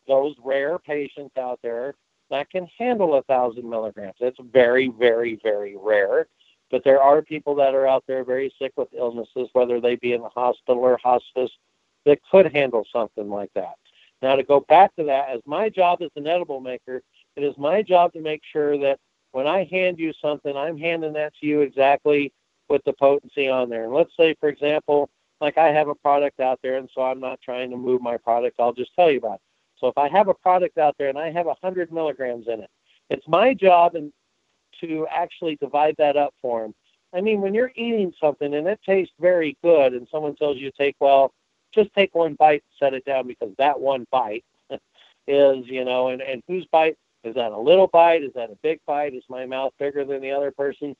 [0.06, 1.94] those rare patients out there
[2.30, 6.26] that can handle a thousand milligrams it's very very very rare
[6.70, 10.12] but there are people that are out there very sick with illnesses, whether they be
[10.12, 11.50] in the hospital or hospice,
[12.04, 13.74] that could handle something like that.
[14.22, 17.02] Now, to go back to that, as my job as an edible maker,
[17.36, 18.98] it is my job to make sure that
[19.32, 22.32] when I hand you something, I'm handing that to you exactly
[22.68, 23.84] with the potency on there.
[23.84, 27.20] And let's say, for example, like I have a product out there, and so I'm
[27.20, 29.40] not trying to move my product, I'll just tell you about it.
[29.78, 32.70] So if I have a product out there and I have 100 milligrams in it,
[33.10, 34.12] it's my job and
[34.80, 36.74] to actually divide that up for them.
[37.14, 40.70] I mean, when you're eating something and it tastes very good, and someone tells you
[40.70, 41.32] to take, well,
[41.74, 44.44] just take one bite and set it down because that one bite
[45.26, 48.22] is, you know, and, and whose bite is that a little bite?
[48.22, 49.14] Is that a big bite?
[49.14, 50.94] Is my mouth bigger than the other person?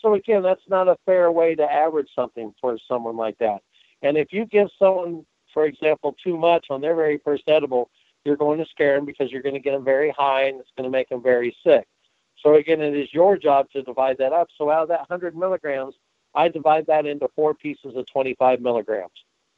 [0.00, 3.62] So again, that's not a fair way to average something for someone like that.
[4.02, 7.90] And if you give someone, for example, too much on their very first edible,
[8.24, 10.70] you're going to scare them because you're going to get them very high and it's
[10.76, 11.86] going to make them very sick.
[12.42, 14.48] So again, it is your job to divide that up.
[14.56, 15.94] So out of that 100 milligrams,
[16.34, 19.12] I divide that into four pieces of 25 milligrams.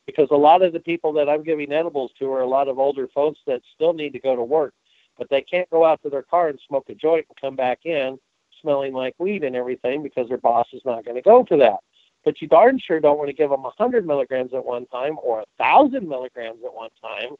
[0.07, 2.79] Because a lot of the people that I'm giving edibles to are a lot of
[2.79, 4.75] older folks that still need to go to work,
[5.16, 7.81] but they can't go out to their car and smoke a joint and come back
[7.85, 8.18] in
[8.61, 11.79] smelling like weed and everything because their boss is not going to go for that.
[12.25, 15.40] But you darn sure don't want to give them 100 milligrams at one time or
[15.40, 17.35] a 1,000 milligrams at one time,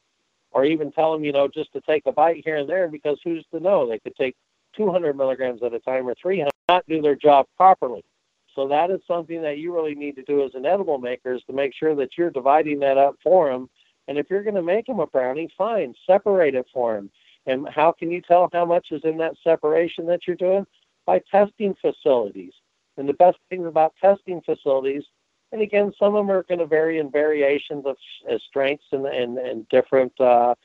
[0.53, 3.19] or even tell them, you know, just to take a bite here and there because
[3.23, 3.87] who's to know?
[3.87, 4.35] They could take
[4.75, 8.03] 200 milligrams at a time or 300 not do their job properly.
[8.55, 11.41] So that is something that you really need to do as an edible maker is
[11.47, 13.69] to make sure that you're dividing that up for them.
[14.07, 17.09] And if you're going to make them a brownie, fine, separate it for them.
[17.45, 20.65] And how can you tell how much is in that separation that you're doing?
[21.05, 22.53] By testing facilities.
[22.97, 25.03] And the best thing about testing facilities,
[25.53, 27.95] and again, some of them are going to vary in variations of
[28.49, 30.55] strengths and, and, and different uh,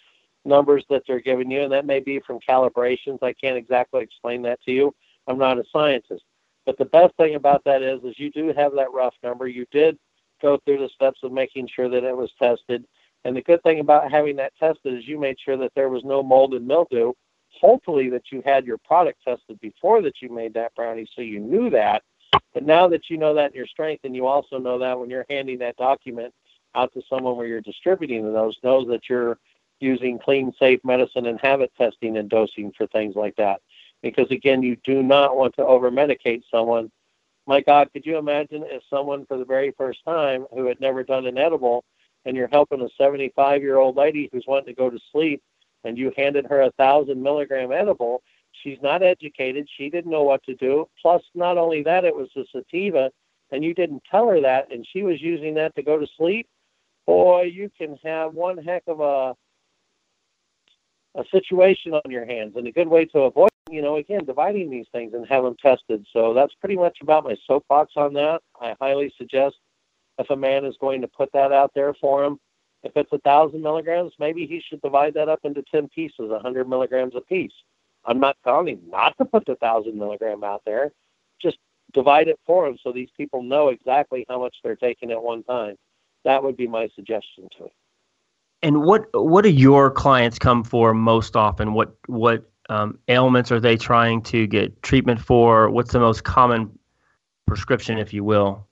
[0.47, 3.23] numbers that they're giving you, and that may be from calibrations.
[3.23, 4.95] I can't exactly explain that to you.
[5.27, 6.25] I'm not a scientist.
[6.65, 9.47] But the best thing about that is, is you do have that rough number.
[9.47, 9.99] You did
[10.41, 12.85] go through the steps of making sure that it was tested.
[13.25, 16.03] And the good thing about having that tested is you made sure that there was
[16.03, 17.13] no mold and mildew.
[17.61, 21.41] Hopefully that you had your product tested before that you made that brownie, so you
[21.41, 22.03] knew that.
[22.55, 25.11] But now that you know that in your strength, and you also know that when
[25.11, 26.35] you're handing that document
[26.75, 29.39] out to someone where you're distributing those, knows that you're
[29.81, 33.61] using clean, safe medicine and habit testing and dosing for things like that.
[34.03, 36.91] Because again, you do not want to over medicate someone
[37.49, 41.03] my God, could you imagine if someone for the very first time who had never
[41.03, 41.83] done an edible
[42.27, 45.43] and you're helping a 75 year old lady who's wanting to go to sleep
[45.83, 48.23] and you handed her a thousand milligram edible,
[48.63, 49.69] she's not educated.
[49.77, 50.89] She didn't know what to do.
[51.01, 53.11] Plus, not only that, it was a sativa
[53.51, 56.49] and you didn't tell her that and she was using that to go to sleep.
[57.07, 59.35] Boy, you can have one heck of a
[61.19, 64.71] a situation on your hands and a good way to avoid you know, again, dividing
[64.71, 66.07] these things and have them tested.
[66.13, 68.41] So that's pretty much about my soapbox on that.
[68.61, 69.57] I highly suggest
[70.19, 72.39] if a man is going to put that out there for him,
[72.83, 76.39] if it's a thousand milligrams, maybe he should divide that up into ten pieces, a
[76.39, 77.53] hundred milligrams a piece.
[78.09, 80.93] I'm not telling him not to put the thousand milligram out there.
[81.41, 81.59] Just
[81.93, 85.45] divide it for him so these people know exactly how much they're taking at one
[85.45, 85.77] time.
[86.25, 87.71] That would be my suggestion to him.
[88.63, 91.75] And what what do your clients come for most often?
[91.75, 95.71] What what um, ailments are they trying to get treatment for?
[95.71, 96.77] What's the most common
[97.47, 98.67] prescription, if you will?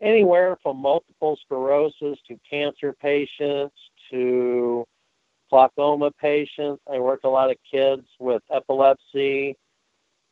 [0.00, 3.74] Anywhere from multiple sclerosis to cancer patients
[4.10, 4.86] to
[5.50, 6.82] glaucoma patients.
[6.90, 9.56] I work a lot of kids with epilepsy.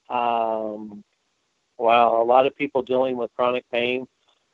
[0.08, 1.02] Um,
[1.78, 4.06] well, a lot of people dealing with chronic pain,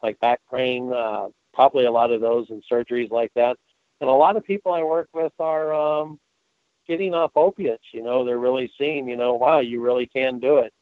[0.02, 3.56] like back pain, uh, probably a lot of those and surgeries like that.
[4.00, 6.18] And a lot of people I work with are um,
[6.88, 7.84] getting off opiates.
[7.92, 10.72] You know, they're really seeing, you know, wow, you really can do it.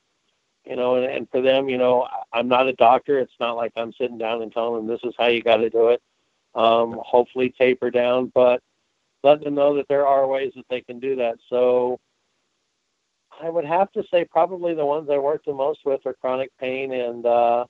[0.65, 3.19] You know, and, and for them, you know, I'm not a doctor.
[3.19, 5.71] It's not like I'm sitting down and telling them this is how you got to
[5.71, 6.03] do it.
[6.55, 8.63] Um, hopefully taper down, but
[9.23, 11.37] let them know that there are ways that they can do that.
[11.49, 12.01] So
[13.43, 16.51] I would have to say probably the ones I work the most with are chronic
[16.59, 17.65] pain and uh,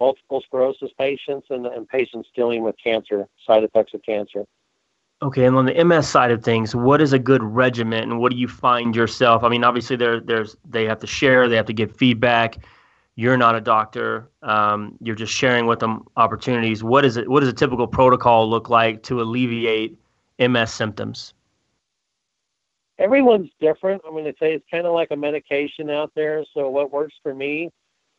[0.00, 4.44] multiple sclerosis patients and, and patients dealing with cancer, side effects of cancer.
[5.20, 8.30] Okay, and on the MS side of things, what is a good regimen, and what
[8.30, 9.42] do you find yourself?
[9.42, 12.58] I mean, obviously, there, there's they have to share, they have to give feedback.
[13.16, 16.84] You're not a doctor; um, you're just sharing with them opportunities.
[16.84, 17.28] What is it?
[17.28, 19.98] What does a typical protocol look like to alleviate
[20.38, 21.34] MS symptoms?
[22.98, 24.02] Everyone's different.
[24.04, 26.44] I'm going to say it's kind of like a medication out there.
[26.52, 27.70] So what works for me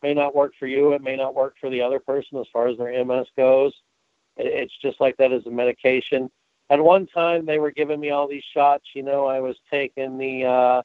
[0.01, 0.93] may not work for you.
[0.93, 3.73] It may not work for the other person as far as their MS goes.
[4.37, 6.29] It's just like that as a medication
[6.69, 8.85] at one time they were giving me all these shots.
[8.93, 10.81] You know, I was taking the uh,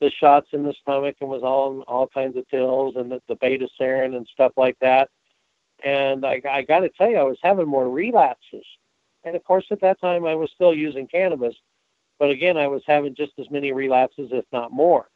[0.00, 3.36] the shots in the stomach and was all all kinds of pills and the, the
[3.36, 5.08] beta serin and stuff like that.
[5.84, 8.64] And I, I got to tell you, I was having more relapses.
[9.24, 11.54] And of course, at that time, I was still using cannabis,
[12.18, 15.08] but again, I was having just as many relapses, if not more.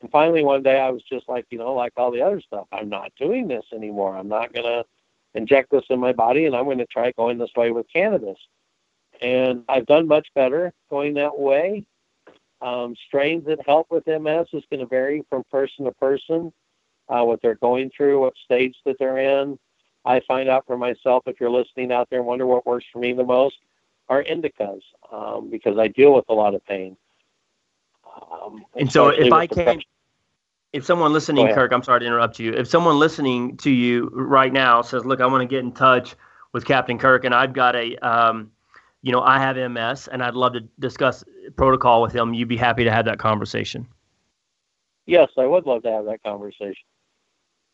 [0.00, 2.66] And finally, one day, I was just like, you know, like all the other stuff,
[2.72, 4.16] I'm not doing this anymore.
[4.16, 4.84] I'm not gonna
[5.34, 8.38] inject this in my body, and I'm going to try going this way with cannabis
[9.20, 11.84] and I've done much better going that way.
[12.62, 16.52] Um, strains that help with MS is going to vary from person to person,
[17.08, 19.58] uh, what they're going through, what stage that they're in.
[20.04, 22.98] I find out for myself, if you're listening out there and wonder what works for
[22.98, 23.56] me the most,
[24.08, 24.80] are indicas
[25.12, 26.96] um, because I deal with a lot of pain.
[28.32, 29.80] Um, and so if I can,
[30.72, 32.52] if someone listening, Kirk, I'm sorry to interrupt you.
[32.52, 36.16] If someone listening to you right now says, "Look, I want to get in touch
[36.52, 38.50] with Captain Kirk, and I've got a um,
[39.02, 41.24] you know, I have MS and I'd love to discuss
[41.56, 42.34] protocol with him.
[42.34, 43.86] You'd be happy to have that conversation.
[45.06, 46.84] Yes, I would love to have that conversation.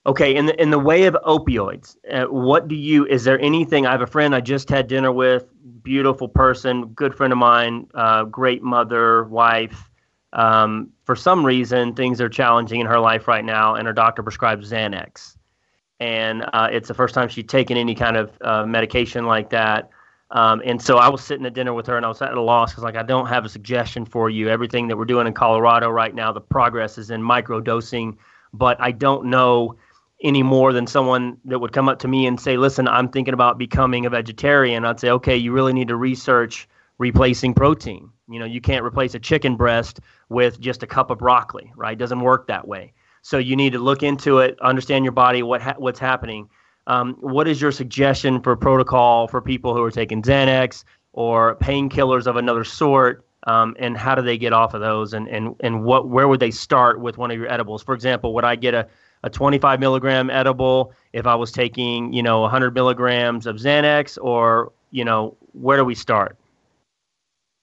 [0.07, 3.07] Okay, in the in the way of opioids, uh, what do you?
[3.07, 3.86] Is there anything?
[3.86, 5.46] I have a friend I just had dinner with,
[5.82, 9.90] beautiful person, good friend of mine, uh, great mother, wife.
[10.32, 14.22] Um, for some reason, things are challenging in her life right now, and her doctor
[14.22, 15.36] prescribes Xanax,
[15.98, 19.90] and uh, it's the first time she'd taken any kind of uh, medication like that.
[20.30, 22.40] Um, and so I was sitting at dinner with her, and I was at a
[22.40, 24.50] loss because, like, I don't have a suggestion for you.
[24.50, 28.18] Everything that we're doing in Colorado right now, the progress is in micro dosing,
[28.52, 29.76] but I don't know
[30.22, 33.34] any more than someone that would come up to me and say, "Listen, I'm thinking
[33.34, 38.10] about becoming a vegetarian." I'd say, "Okay, you really need to research replacing protein.
[38.28, 41.92] You know, you can't replace a chicken breast with just a cup of broccoli, right?
[41.92, 42.94] It doesn't work that way.
[43.22, 46.48] So you need to look into it, understand your body, what ha- what's happening."
[46.86, 52.26] Um, what is your suggestion for protocol for people who are taking Xanax or painkillers
[52.26, 53.24] of another sort?
[53.46, 55.12] Um, and how do they get off of those?
[55.12, 57.82] And, and, and what where would they start with one of your edibles?
[57.82, 58.88] For example, would I get a,
[59.27, 64.72] a 25 milligram edible if I was taking, you know, 100 milligrams of Xanax, or
[64.93, 66.37] you know, where do we start?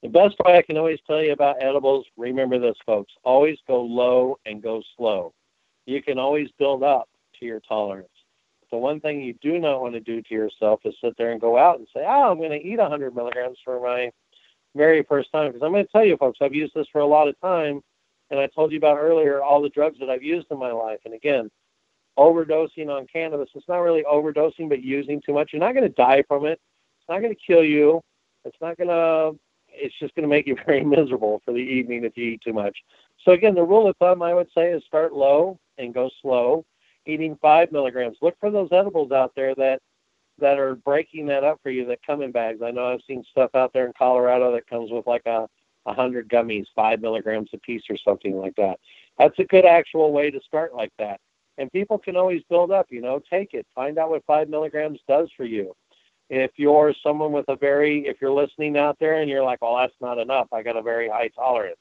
[0.03, 3.82] The best way I can always tell you about edibles, remember this, folks: always go
[3.82, 5.34] low and go slow.
[5.86, 7.07] You can always build up
[7.39, 8.09] to your tolerance.
[8.70, 11.39] The one thing you do not want to do to yourself is sit there and
[11.39, 14.11] go out and say, oh, I'm going to eat 100 milligrams for my
[14.76, 15.51] very first time.
[15.51, 17.84] Because I'm going to tell you, folks, I've used this for a lot of time.
[18.34, 20.97] And I told you about earlier all the drugs that I've used in my life.
[21.05, 21.51] And again,
[22.17, 23.47] overdosing on cannabis.
[23.53, 25.51] It's not really overdosing, but using too much.
[25.53, 26.59] You're not going to die from it.
[26.97, 28.01] It's not going to kill you.
[28.43, 29.39] It's not going to.
[29.69, 32.53] It's just going to make you very miserable for the evening if you eat too
[32.53, 32.75] much.
[33.23, 36.65] So again, the rule of thumb I would say is start low and go slow,
[37.05, 38.17] eating five milligrams.
[38.23, 39.79] Look for those edibles out there that
[40.39, 42.63] that are breaking that up for you that come in bags.
[42.63, 45.47] I know I've seen stuff out there in Colorado that comes with like a,
[45.86, 48.79] a hundred gummies, five milligrams a piece or something like that.
[49.17, 51.19] That's a good actual way to start like that.
[51.57, 54.99] And people can always build up, you know, take it, find out what five milligrams
[55.07, 55.75] does for you.
[56.29, 59.77] If you're someone with a very, if you're listening out there and you're like, well,
[59.77, 61.77] that's not enough, I got a very high tolerance.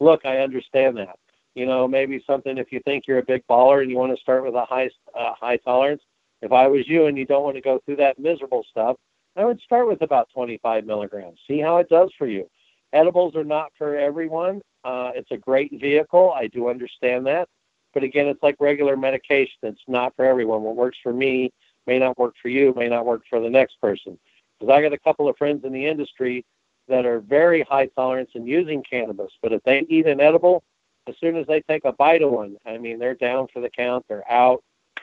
[0.00, 1.18] Look, I understand that.
[1.54, 4.20] You know, maybe something if you think you're a big baller and you want to
[4.20, 6.02] start with a high, uh, high tolerance,
[6.42, 8.96] if I was you and you don't want to go through that miserable stuff,
[9.36, 11.38] I would start with about 25 milligrams.
[11.46, 12.48] See how it does for you.
[12.92, 14.62] Edibles are not for everyone.
[14.84, 16.32] Uh, it's a great vehicle.
[16.32, 17.48] I do understand that.
[17.92, 19.56] But again, it's like regular medication.
[19.62, 20.62] It's not for everyone.
[20.62, 21.52] What works for me
[21.86, 24.18] may not work for you, may not work for the next person.
[24.58, 26.44] Because I got a couple of friends in the industry
[26.88, 29.32] that are very high tolerance in using cannabis.
[29.42, 30.62] But if they eat an edible,
[31.08, 33.70] as soon as they take a bite of one, I mean, they're down for the
[33.70, 34.04] count.
[34.08, 34.62] They're out.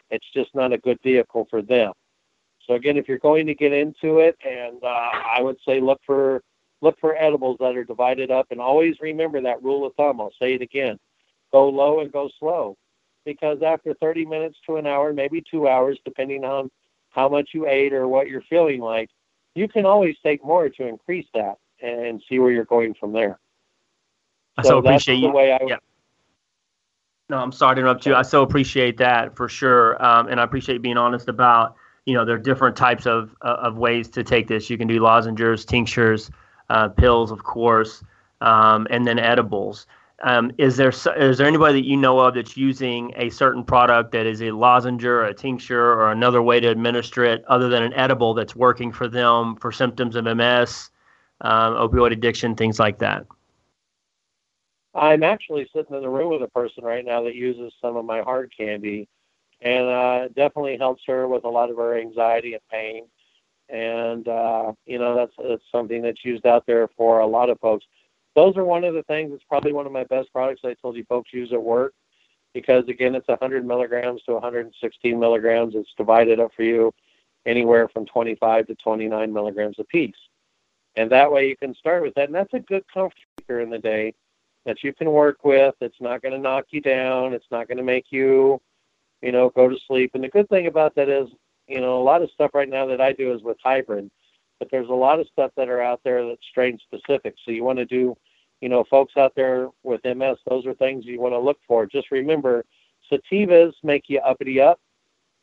[0.09, 1.93] It's just not a good vehicle for them.
[2.67, 5.99] So again, if you're going to get into it, and uh, I would say look
[6.05, 6.41] for
[6.83, 10.21] look for edibles that are divided up, and always remember that rule of thumb.
[10.21, 10.99] I'll say it again:
[11.51, 12.77] go low and go slow,
[13.25, 16.69] because after 30 minutes to an hour, maybe two hours, depending on
[17.09, 19.09] how much you ate or what you're feeling like,
[19.55, 23.39] you can always take more to increase that and see where you're going from there.
[24.57, 25.31] I so, so appreciate you.
[25.31, 25.77] Way I yeah.
[27.29, 28.13] No, I'm sorry to interrupt you.
[28.13, 31.75] I so appreciate that for sure, um, and I appreciate being honest about
[32.05, 34.69] you know there are different types of uh, of ways to take this.
[34.69, 36.29] You can do lozenges, tinctures,
[36.73, 38.03] uh, pills, of course,
[38.41, 39.85] um, and then edibles.
[40.23, 44.11] Um, is there is there anybody that you know of that's using a certain product
[44.13, 47.83] that is a lozenge or a tincture or another way to administer it other than
[47.83, 50.89] an edible that's working for them for symptoms of MS,
[51.41, 53.25] um, opioid addiction, things like that?
[54.95, 58.05] I'm actually sitting in the room with a person right now that uses some of
[58.05, 59.07] my hard candy,
[59.61, 63.05] and uh, definitely helps her with a lot of her anxiety and pain.
[63.69, 67.59] And uh, you know, that's that's something that's used out there for a lot of
[67.59, 67.85] folks.
[68.35, 69.31] Those are one of the things.
[69.33, 70.61] It's probably one of my best products.
[70.63, 71.93] I told you folks use at work
[72.53, 75.75] because again, it's 100 milligrams to 116 milligrams.
[75.75, 76.93] It's divided up for you
[77.45, 80.15] anywhere from 25 to 29 milligrams a piece.
[80.95, 82.25] And that way you can start with that.
[82.25, 83.15] And that's a good comfort
[83.49, 84.13] in the day
[84.65, 85.75] that you can work with.
[85.81, 87.33] It's not going to knock you down.
[87.33, 88.61] It's not going to make you,
[89.21, 90.11] you know, go to sleep.
[90.13, 91.27] And the good thing about that is,
[91.67, 94.09] you know, a lot of stuff right now that I do is with hybrid,
[94.59, 97.35] but there's a lot of stuff that are out there that's strain specific.
[97.43, 98.15] So you want to do,
[98.61, 101.85] you know, folks out there with MS, those are things you want to look for.
[101.85, 102.65] Just remember,
[103.11, 104.79] sativas make you uppity up,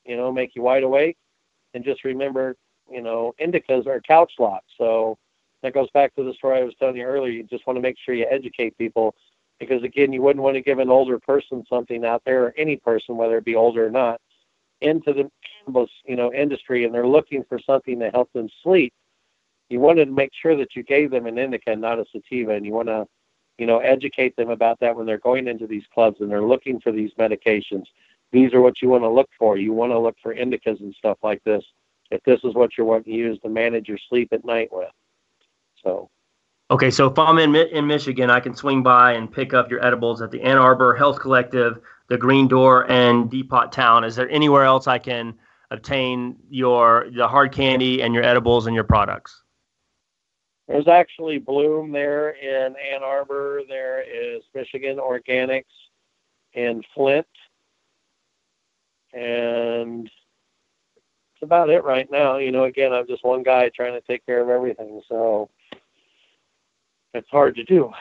[0.04, 1.16] you know, make you wide awake,
[1.74, 2.56] and just remember,
[2.90, 4.70] you know, indicas are couch locked.
[4.78, 5.18] So
[5.62, 7.32] that goes back to the story I was telling you earlier.
[7.32, 9.14] You just want to make sure you educate people
[9.58, 12.76] because again, you wouldn't want to give an older person something out there, or any
[12.76, 14.20] person, whether it be older or not,
[14.80, 15.30] into the
[15.64, 18.92] cannabis, you know, industry, and they're looking for something to help them sleep.
[19.68, 22.66] You wanted to make sure that you gave them an indica, not a sativa, and
[22.66, 23.06] you want to,
[23.58, 26.80] you know, educate them about that when they're going into these clubs and they're looking
[26.80, 27.84] for these medications.
[28.32, 29.56] These are what you want to look for.
[29.56, 31.64] You want to look for indicas and stuff like this.
[32.10, 34.90] If this is what you're wanting to use to manage your sleep at night with.
[35.82, 36.10] So.
[36.70, 39.84] Okay, so if I'm in in Michigan, I can swing by and pick up your
[39.84, 44.04] edibles at the Ann Arbor Health Collective, the Green Door, and Depot Town.
[44.04, 45.38] Is there anywhere else I can
[45.70, 49.42] obtain your the hard candy and your edibles and your products?
[50.66, 53.62] There's actually Bloom there in Ann Arbor.
[53.68, 55.64] There is Michigan Organics
[56.52, 57.26] in Flint,
[59.12, 62.38] and that's about it right now.
[62.38, 65.48] You know, again, I'm just one guy trying to take care of everything, so
[67.14, 67.92] it's hard to do.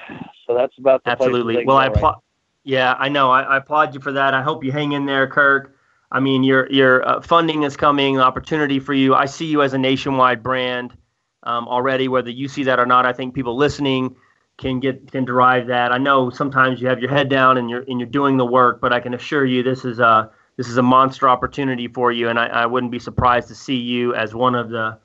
[0.48, 1.64] So that's about the absolutely.
[1.64, 2.16] Well, I applaud.
[2.16, 2.24] Right.
[2.70, 3.32] Yeah, I know.
[3.32, 4.36] I, I, applaud you for that.
[4.36, 5.76] I hope you hang in there, Kirk.
[6.12, 9.16] I mean, your your uh, funding is coming, opportunity for you.
[9.16, 10.96] I see you as a nationwide brand
[11.42, 12.08] um, already.
[12.08, 14.16] Whether you see that or not, I think people listening
[14.60, 15.92] can get can derive that.
[15.92, 18.80] I know sometimes you have your head down and you're and you're doing the work,
[18.80, 22.30] but I can assure you this is a this is a monster opportunity for you,
[22.30, 24.96] and I, I wouldn't be surprised to see you as one of the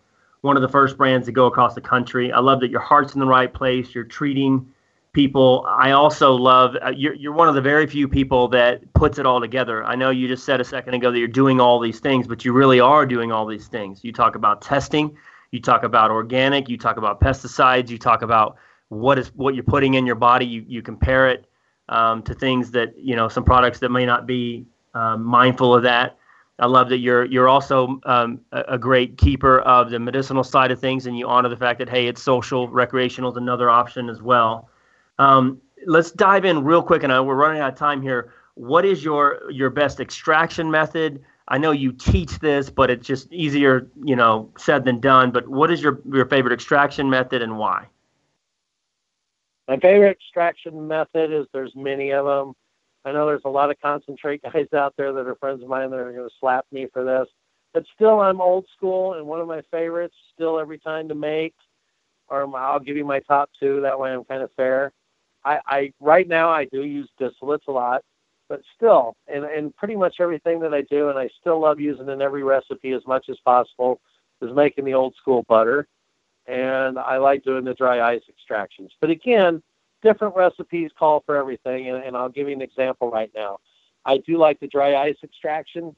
[0.42, 2.30] one of the first brands to go across the country.
[2.30, 3.94] I love that your heart's in the right place.
[3.94, 4.73] You're treating
[5.14, 5.64] people.
[5.66, 9.24] I also love uh, you're you're one of the very few people that puts it
[9.24, 9.82] all together.
[9.84, 12.44] I know you just said a second ago that you're doing all these things, but
[12.44, 14.04] you really are doing all these things.
[14.04, 15.16] You talk about testing,
[15.52, 18.56] you talk about organic, you talk about pesticides, you talk about
[18.88, 20.44] what is what you're putting in your body.
[20.44, 21.46] You you compare it
[21.88, 25.82] um, to things that you know some products that may not be um, mindful of
[25.84, 26.18] that.
[26.58, 30.70] I love that you're you're also um, a, a, great keeper of the medicinal side
[30.70, 34.08] of things, and you honor the fact that hey, it's social, recreational is another option
[34.08, 34.68] as well.
[35.18, 38.32] Um, let's dive in real quick, and I, we're running out of time here.
[38.54, 41.24] What is your your best extraction method?
[41.48, 45.30] I know you teach this, but it's just easier, you know, said than done.
[45.30, 47.86] But what is your your favorite extraction method and why?
[49.68, 52.54] My favorite extraction method is there's many of them.
[53.04, 55.90] I know there's a lot of concentrate guys out there that are friends of mine
[55.90, 57.28] that are going to slap me for this,
[57.72, 61.54] but still I'm old school and one of my favorites still every time to make.
[62.28, 63.82] Or I'll give you my top two.
[63.82, 64.92] That way I'm kind of fair.
[65.44, 68.02] I, I right now I do use distillates a lot,
[68.48, 72.08] but still, and and pretty much everything that I do, and I still love using
[72.08, 74.00] in every recipe as much as possible,
[74.40, 75.86] is making the old school butter,
[76.46, 78.92] and I like doing the dry ice extractions.
[79.00, 79.62] But again,
[80.02, 83.58] different recipes call for everything, and, and I'll give you an example right now.
[84.04, 85.94] I do like the dry ice extraction,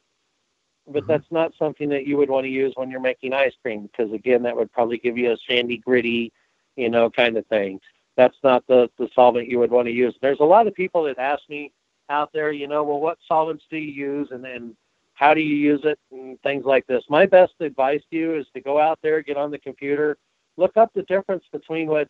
[0.86, 1.12] but mm-hmm.
[1.12, 4.12] that's not something that you would want to use when you're making ice cream because
[4.12, 6.32] again, that would probably give you a sandy, gritty,
[6.76, 7.80] you know, kind of thing
[8.16, 10.14] that's not the, the solvent you would want to use.
[10.20, 11.72] There's a lot of people that ask me
[12.08, 14.76] out there, you know, well, what solvents do you use and then
[15.14, 17.02] how do you use it and things like this.
[17.08, 20.18] My best advice to you is to go out there, get on the computer,
[20.56, 22.08] look up the difference between what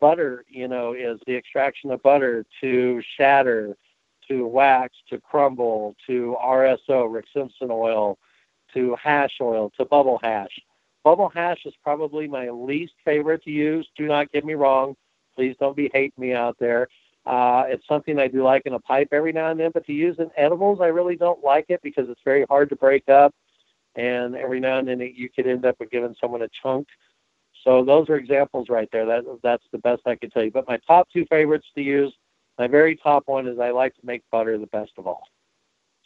[0.00, 3.76] butter, you know, is the extraction of butter to shatter,
[4.28, 8.18] to wax, to crumble, to RSO, Rick Simpson oil,
[8.74, 10.60] to hash oil, to bubble hash.
[11.04, 13.88] Bubble hash is probably my least favorite to use.
[13.96, 14.94] Do not get me wrong.
[15.38, 16.88] Please don't be hating me out there.
[17.24, 19.92] Uh, it's something I do like in a pipe every now and then, but to
[19.92, 23.32] use in edibles, I really don't like it because it's very hard to break up,
[23.94, 26.88] and every now and then it, you could end up with giving someone a chunk.
[27.62, 29.06] So those are examples right there.
[29.06, 30.50] That that's the best I could tell you.
[30.50, 32.12] But my top two favorites to use,
[32.58, 35.22] my very top one is I like to make butter the best of all.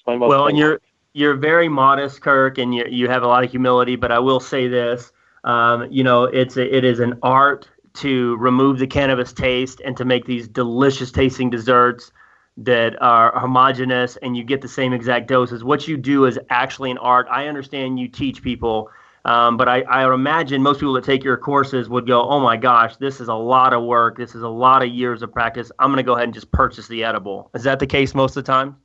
[0.06, 0.48] well, favorite.
[0.50, 0.80] and you're
[1.14, 3.96] you're very modest, Kirk, and you you have a lot of humility.
[3.96, 5.10] But I will say this,
[5.44, 9.96] um, you know, it's a, it is an art to remove the cannabis taste and
[9.96, 12.12] to make these delicious tasting desserts
[12.56, 15.64] that are homogenous and you get the same exact doses.
[15.64, 17.26] What you do is actually an art.
[17.30, 18.90] I understand you teach people,
[19.24, 22.56] um, but I, I imagine most people that take your courses would go, oh my
[22.56, 24.16] gosh, this is a lot of work.
[24.16, 25.72] This is a lot of years of practice.
[25.78, 27.50] I'm going to go ahead and just purchase the edible.
[27.54, 28.76] Is that the case most of the time?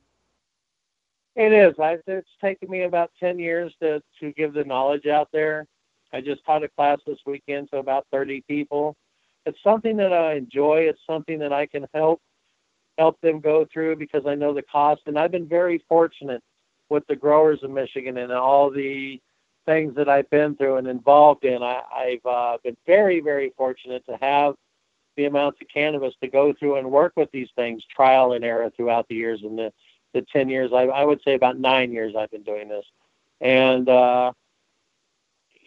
[1.36, 1.74] It is.
[1.78, 5.66] I, it's taken me about 10 years to, to give the knowledge out there.
[6.12, 8.96] I just taught a class this weekend to about 30 people.
[9.46, 10.80] It's something that I enjoy.
[10.88, 12.20] It's something that I can help
[12.98, 15.02] help them go through because I know the cost.
[15.06, 16.42] And I've been very fortunate
[16.88, 19.20] with the growers of Michigan and all the
[19.66, 21.62] things that I've been through and involved in.
[21.62, 24.54] I, I've uh, been very, very fortunate to have
[25.16, 28.70] the amounts of cannabis to go through and work with these things, trial and error
[28.76, 29.40] throughout the years.
[29.42, 29.72] And the,
[30.14, 32.84] the 10 years, I, I would say about nine years I've been doing this.
[33.40, 34.32] And uh,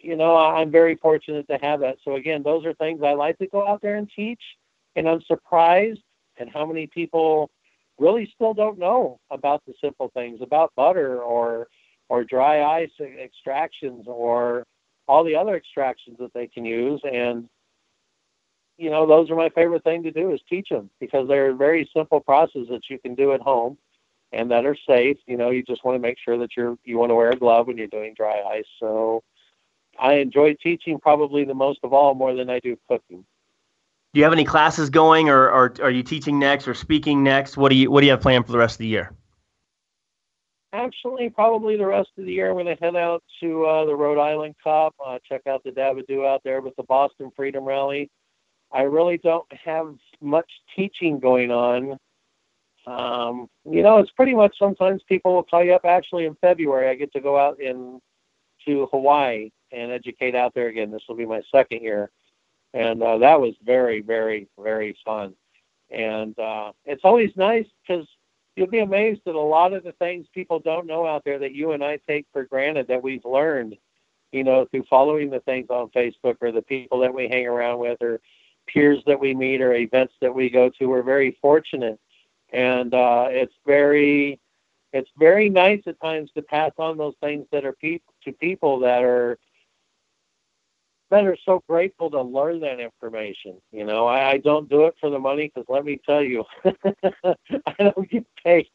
[0.02, 1.98] you know, I'm very fortunate to have that.
[2.04, 4.42] So again, those are things I like to go out there and teach,
[4.96, 6.00] and I'm surprised
[6.38, 7.50] at how many people
[7.98, 11.68] really still don't know about the simple things about butter or
[12.08, 14.66] or dry ice extractions or
[15.08, 17.00] all the other extractions that they can use.
[17.10, 17.48] And
[18.76, 21.88] you know those are my favorite thing to do is teach them because they're very
[21.94, 23.78] simple processes that you can do at home
[24.32, 25.18] and that are safe.
[25.26, 27.36] You know you just want to make sure that you're you want to wear a
[27.36, 28.64] glove when you're doing dry ice.
[28.80, 29.22] So
[29.98, 33.24] I enjoy teaching probably the most of all, more than I do cooking.
[34.12, 37.56] Do you have any classes going, or, or are you teaching next, or speaking next?
[37.56, 39.12] What do you What do you have planned for the rest of the year?
[40.74, 43.94] Actually, probably the rest of the year, I'm going to head out to uh, the
[43.94, 48.10] Rhode Island Cup, uh, check out the Davadoo out there with the Boston Freedom Rally.
[48.72, 51.98] I really don't have much teaching going on.
[52.86, 55.84] Um, you know, it's pretty much sometimes people will call you up.
[55.84, 58.00] Actually, in February, I get to go out in
[58.64, 60.90] to Hawaii and educate out there again.
[60.90, 62.10] This will be my second year,
[62.74, 65.34] and uh, that was very, very, very fun.
[65.90, 68.06] And uh, it's always nice because
[68.56, 71.54] you'll be amazed at a lot of the things people don't know out there that
[71.54, 73.76] you and I take for granted that we've learned,
[74.30, 77.78] you know, through following the things on Facebook or the people that we hang around
[77.78, 78.20] with or
[78.66, 80.86] peers that we meet or events that we go to.
[80.86, 81.98] We're very fortunate,
[82.52, 84.38] and uh, it's very
[84.92, 88.78] it's very nice at times to pass on those things that are pe- to people
[88.80, 89.38] that are
[91.12, 93.60] that are so grateful to learn that information.
[93.70, 96.44] You know, I, I don't do it for the money because let me tell you,
[96.64, 98.68] I don't get paid.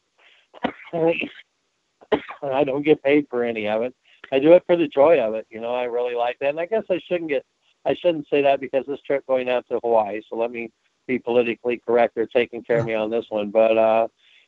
[0.94, 3.92] I don't get paid for any of it.
[4.30, 5.48] I do it for the joy of it.
[5.50, 7.44] You know, I really like that, and I guess I shouldn't get.
[7.84, 10.20] I shouldn't say that because this trip going out to Hawaii.
[10.28, 10.70] So let me
[11.08, 12.14] be politically correct.
[12.14, 14.06] They're taking care of me on this one, but uh,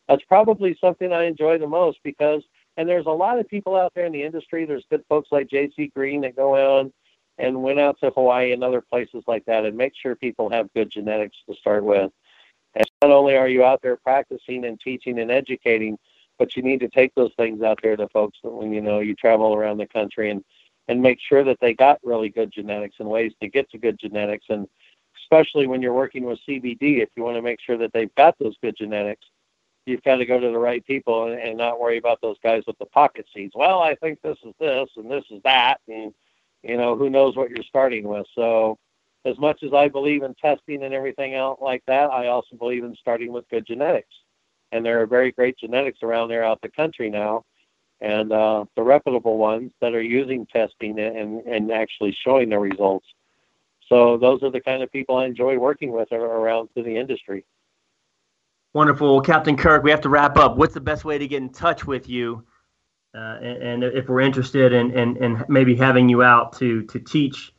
[0.08, 2.42] that's probably something I enjoy the most because,
[2.76, 4.64] and there's a lot of people out there in the industry.
[4.64, 5.90] There's good folks like J.C.
[5.94, 6.92] Green that go on
[7.38, 10.72] and went out to Hawaii and other places like that and make sure people have
[10.74, 12.12] good genetics to start with.
[12.74, 15.98] And not only are you out there practicing and teaching and educating,
[16.38, 19.14] but you need to take those things out there to folks when you know you
[19.14, 20.44] travel around the country and
[20.88, 23.98] and make sure that they got really good genetics and ways to get to good
[23.98, 24.46] genetics.
[24.48, 24.66] And
[25.22, 28.38] especially when you're working with CBD if you want to make sure that they've got
[28.38, 29.26] those good genetics
[29.86, 32.62] you've got to go to the right people and, and not worry about those guys
[32.66, 33.52] with the pocket seeds.
[33.54, 35.80] Well I think this is this and this is that.
[35.88, 36.14] And
[36.62, 38.78] you know who knows what you're starting with so
[39.24, 42.84] as much as I believe in testing and everything out like that I also believe
[42.84, 44.14] in starting with good genetics
[44.72, 47.44] and there are very great genetics around there out the country now,
[48.00, 53.06] and uh, the reputable ones that are using testing and, and actually showing their results.
[53.88, 57.44] So those are the kind of people I enjoy working with around to the industry.
[58.72, 59.82] Wonderful, Captain Kirk.
[59.82, 60.56] We have to wrap up.
[60.56, 62.44] What's the best way to get in touch with you?
[63.14, 67.00] Uh, and, and, if we're interested in, in, in, maybe having you out to to
[67.00, 67.52] teach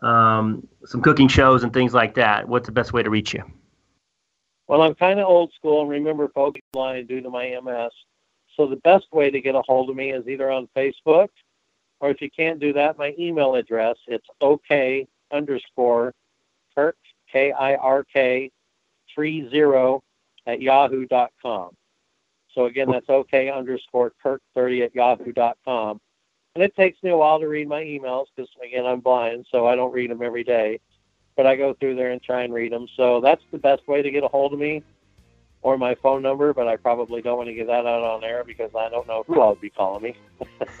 [0.00, 3.42] um, some cooking shows and things like that, what's the best way to reach you?
[4.68, 7.92] Well, I'm kind of old school and remember focus line due to my MS.
[8.56, 11.28] So the best way to get a hold of me is either on Facebook,
[12.00, 13.96] or if you can't do that, my email address.
[14.06, 16.14] It's OK underscore
[16.74, 16.96] Kirk
[17.30, 18.50] K I R K
[19.14, 20.02] three zero
[20.46, 21.76] at yahoo.com.
[22.56, 26.00] So again, that's OK underscore Kirk thirty at yahoo.com.
[26.56, 29.68] And it takes me a while to read my emails because again I'm blind, so
[29.68, 30.80] I don't read them every day
[31.36, 32.88] but I go through there and try and read them.
[32.96, 34.82] So that's the best way to get a hold of me
[35.62, 38.42] or my phone number, but I probably don't want to get that out on air
[38.44, 40.16] because I don't know who I'll be calling me.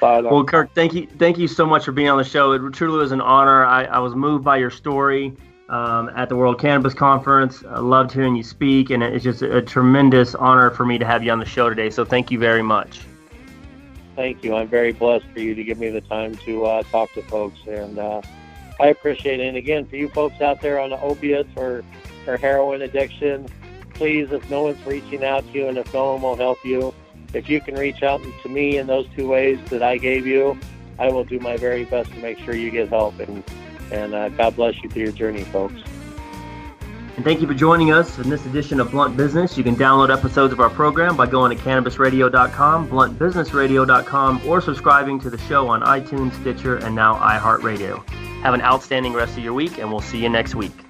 [0.00, 2.52] but, um, well, Kirk, thank you, thank you so much for being on the show.
[2.52, 3.64] It truly was an honor.
[3.64, 5.34] I, I was moved by your story
[5.68, 7.64] um, at the World Cannabis Conference.
[7.68, 11.22] I loved hearing you speak, and it's just a, tremendous honor for me to have
[11.22, 11.90] you on the show today.
[11.90, 13.00] So thank you very much.
[14.14, 14.54] Thank you.
[14.54, 17.60] I'm very blessed for you to give me the time to uh, talk to folks
[17.66, 17.98] and.
[17.98, 18.22] Uh,
[18.78, 19.46] I appreciate it.
[19.46, 21.82] And again, for you folks out there on the opiates or,
[22.26, 23.48] or heroin addiction,
[23.94, 26.94] please, if no one's reaching out to you and if no one will help you,
[27.32, 30.58] if you can reach out to me in those two ways that I gave you,
[30.98, 33.18] I will do my very best to make sure you get help.
[33.18, 33.42] And,
[33.90, 35.80] and uh, God bless you through your journey, folks.
[37.16, 39.56] And thank you for joining us in this edition of Blunt Business.
[39.56, 45.30] You can download episodes of our program by going to cannabisradio.com, bluntbusinessradio.com, or subscribing to
[45.30, 48.06] the show on iTunes, Stitcher, and now iHeartRadio.
[48.42, 50.85] Have an outstanding rest of your week, and we'll see you next week.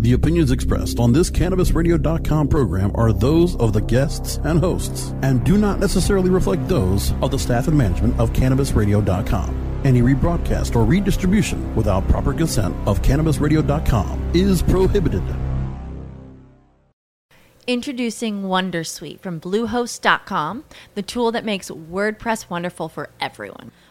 [0.00, 5.44] The opinions expressed on this CannabisRadio.com program are those of the guests and hosts and
[5.44, 9.82] do not necessarily reflect those of the staff and management of CannabisRadio.com.
[9.84, 15.22] Any rebroadcast or redistribution without proper consent of CannabisRadio.com is prohibited.
[17.66, 23.70] Introducing Wondersuite from Bluehost.com, the tool that makes WordPress wonderful for everyone.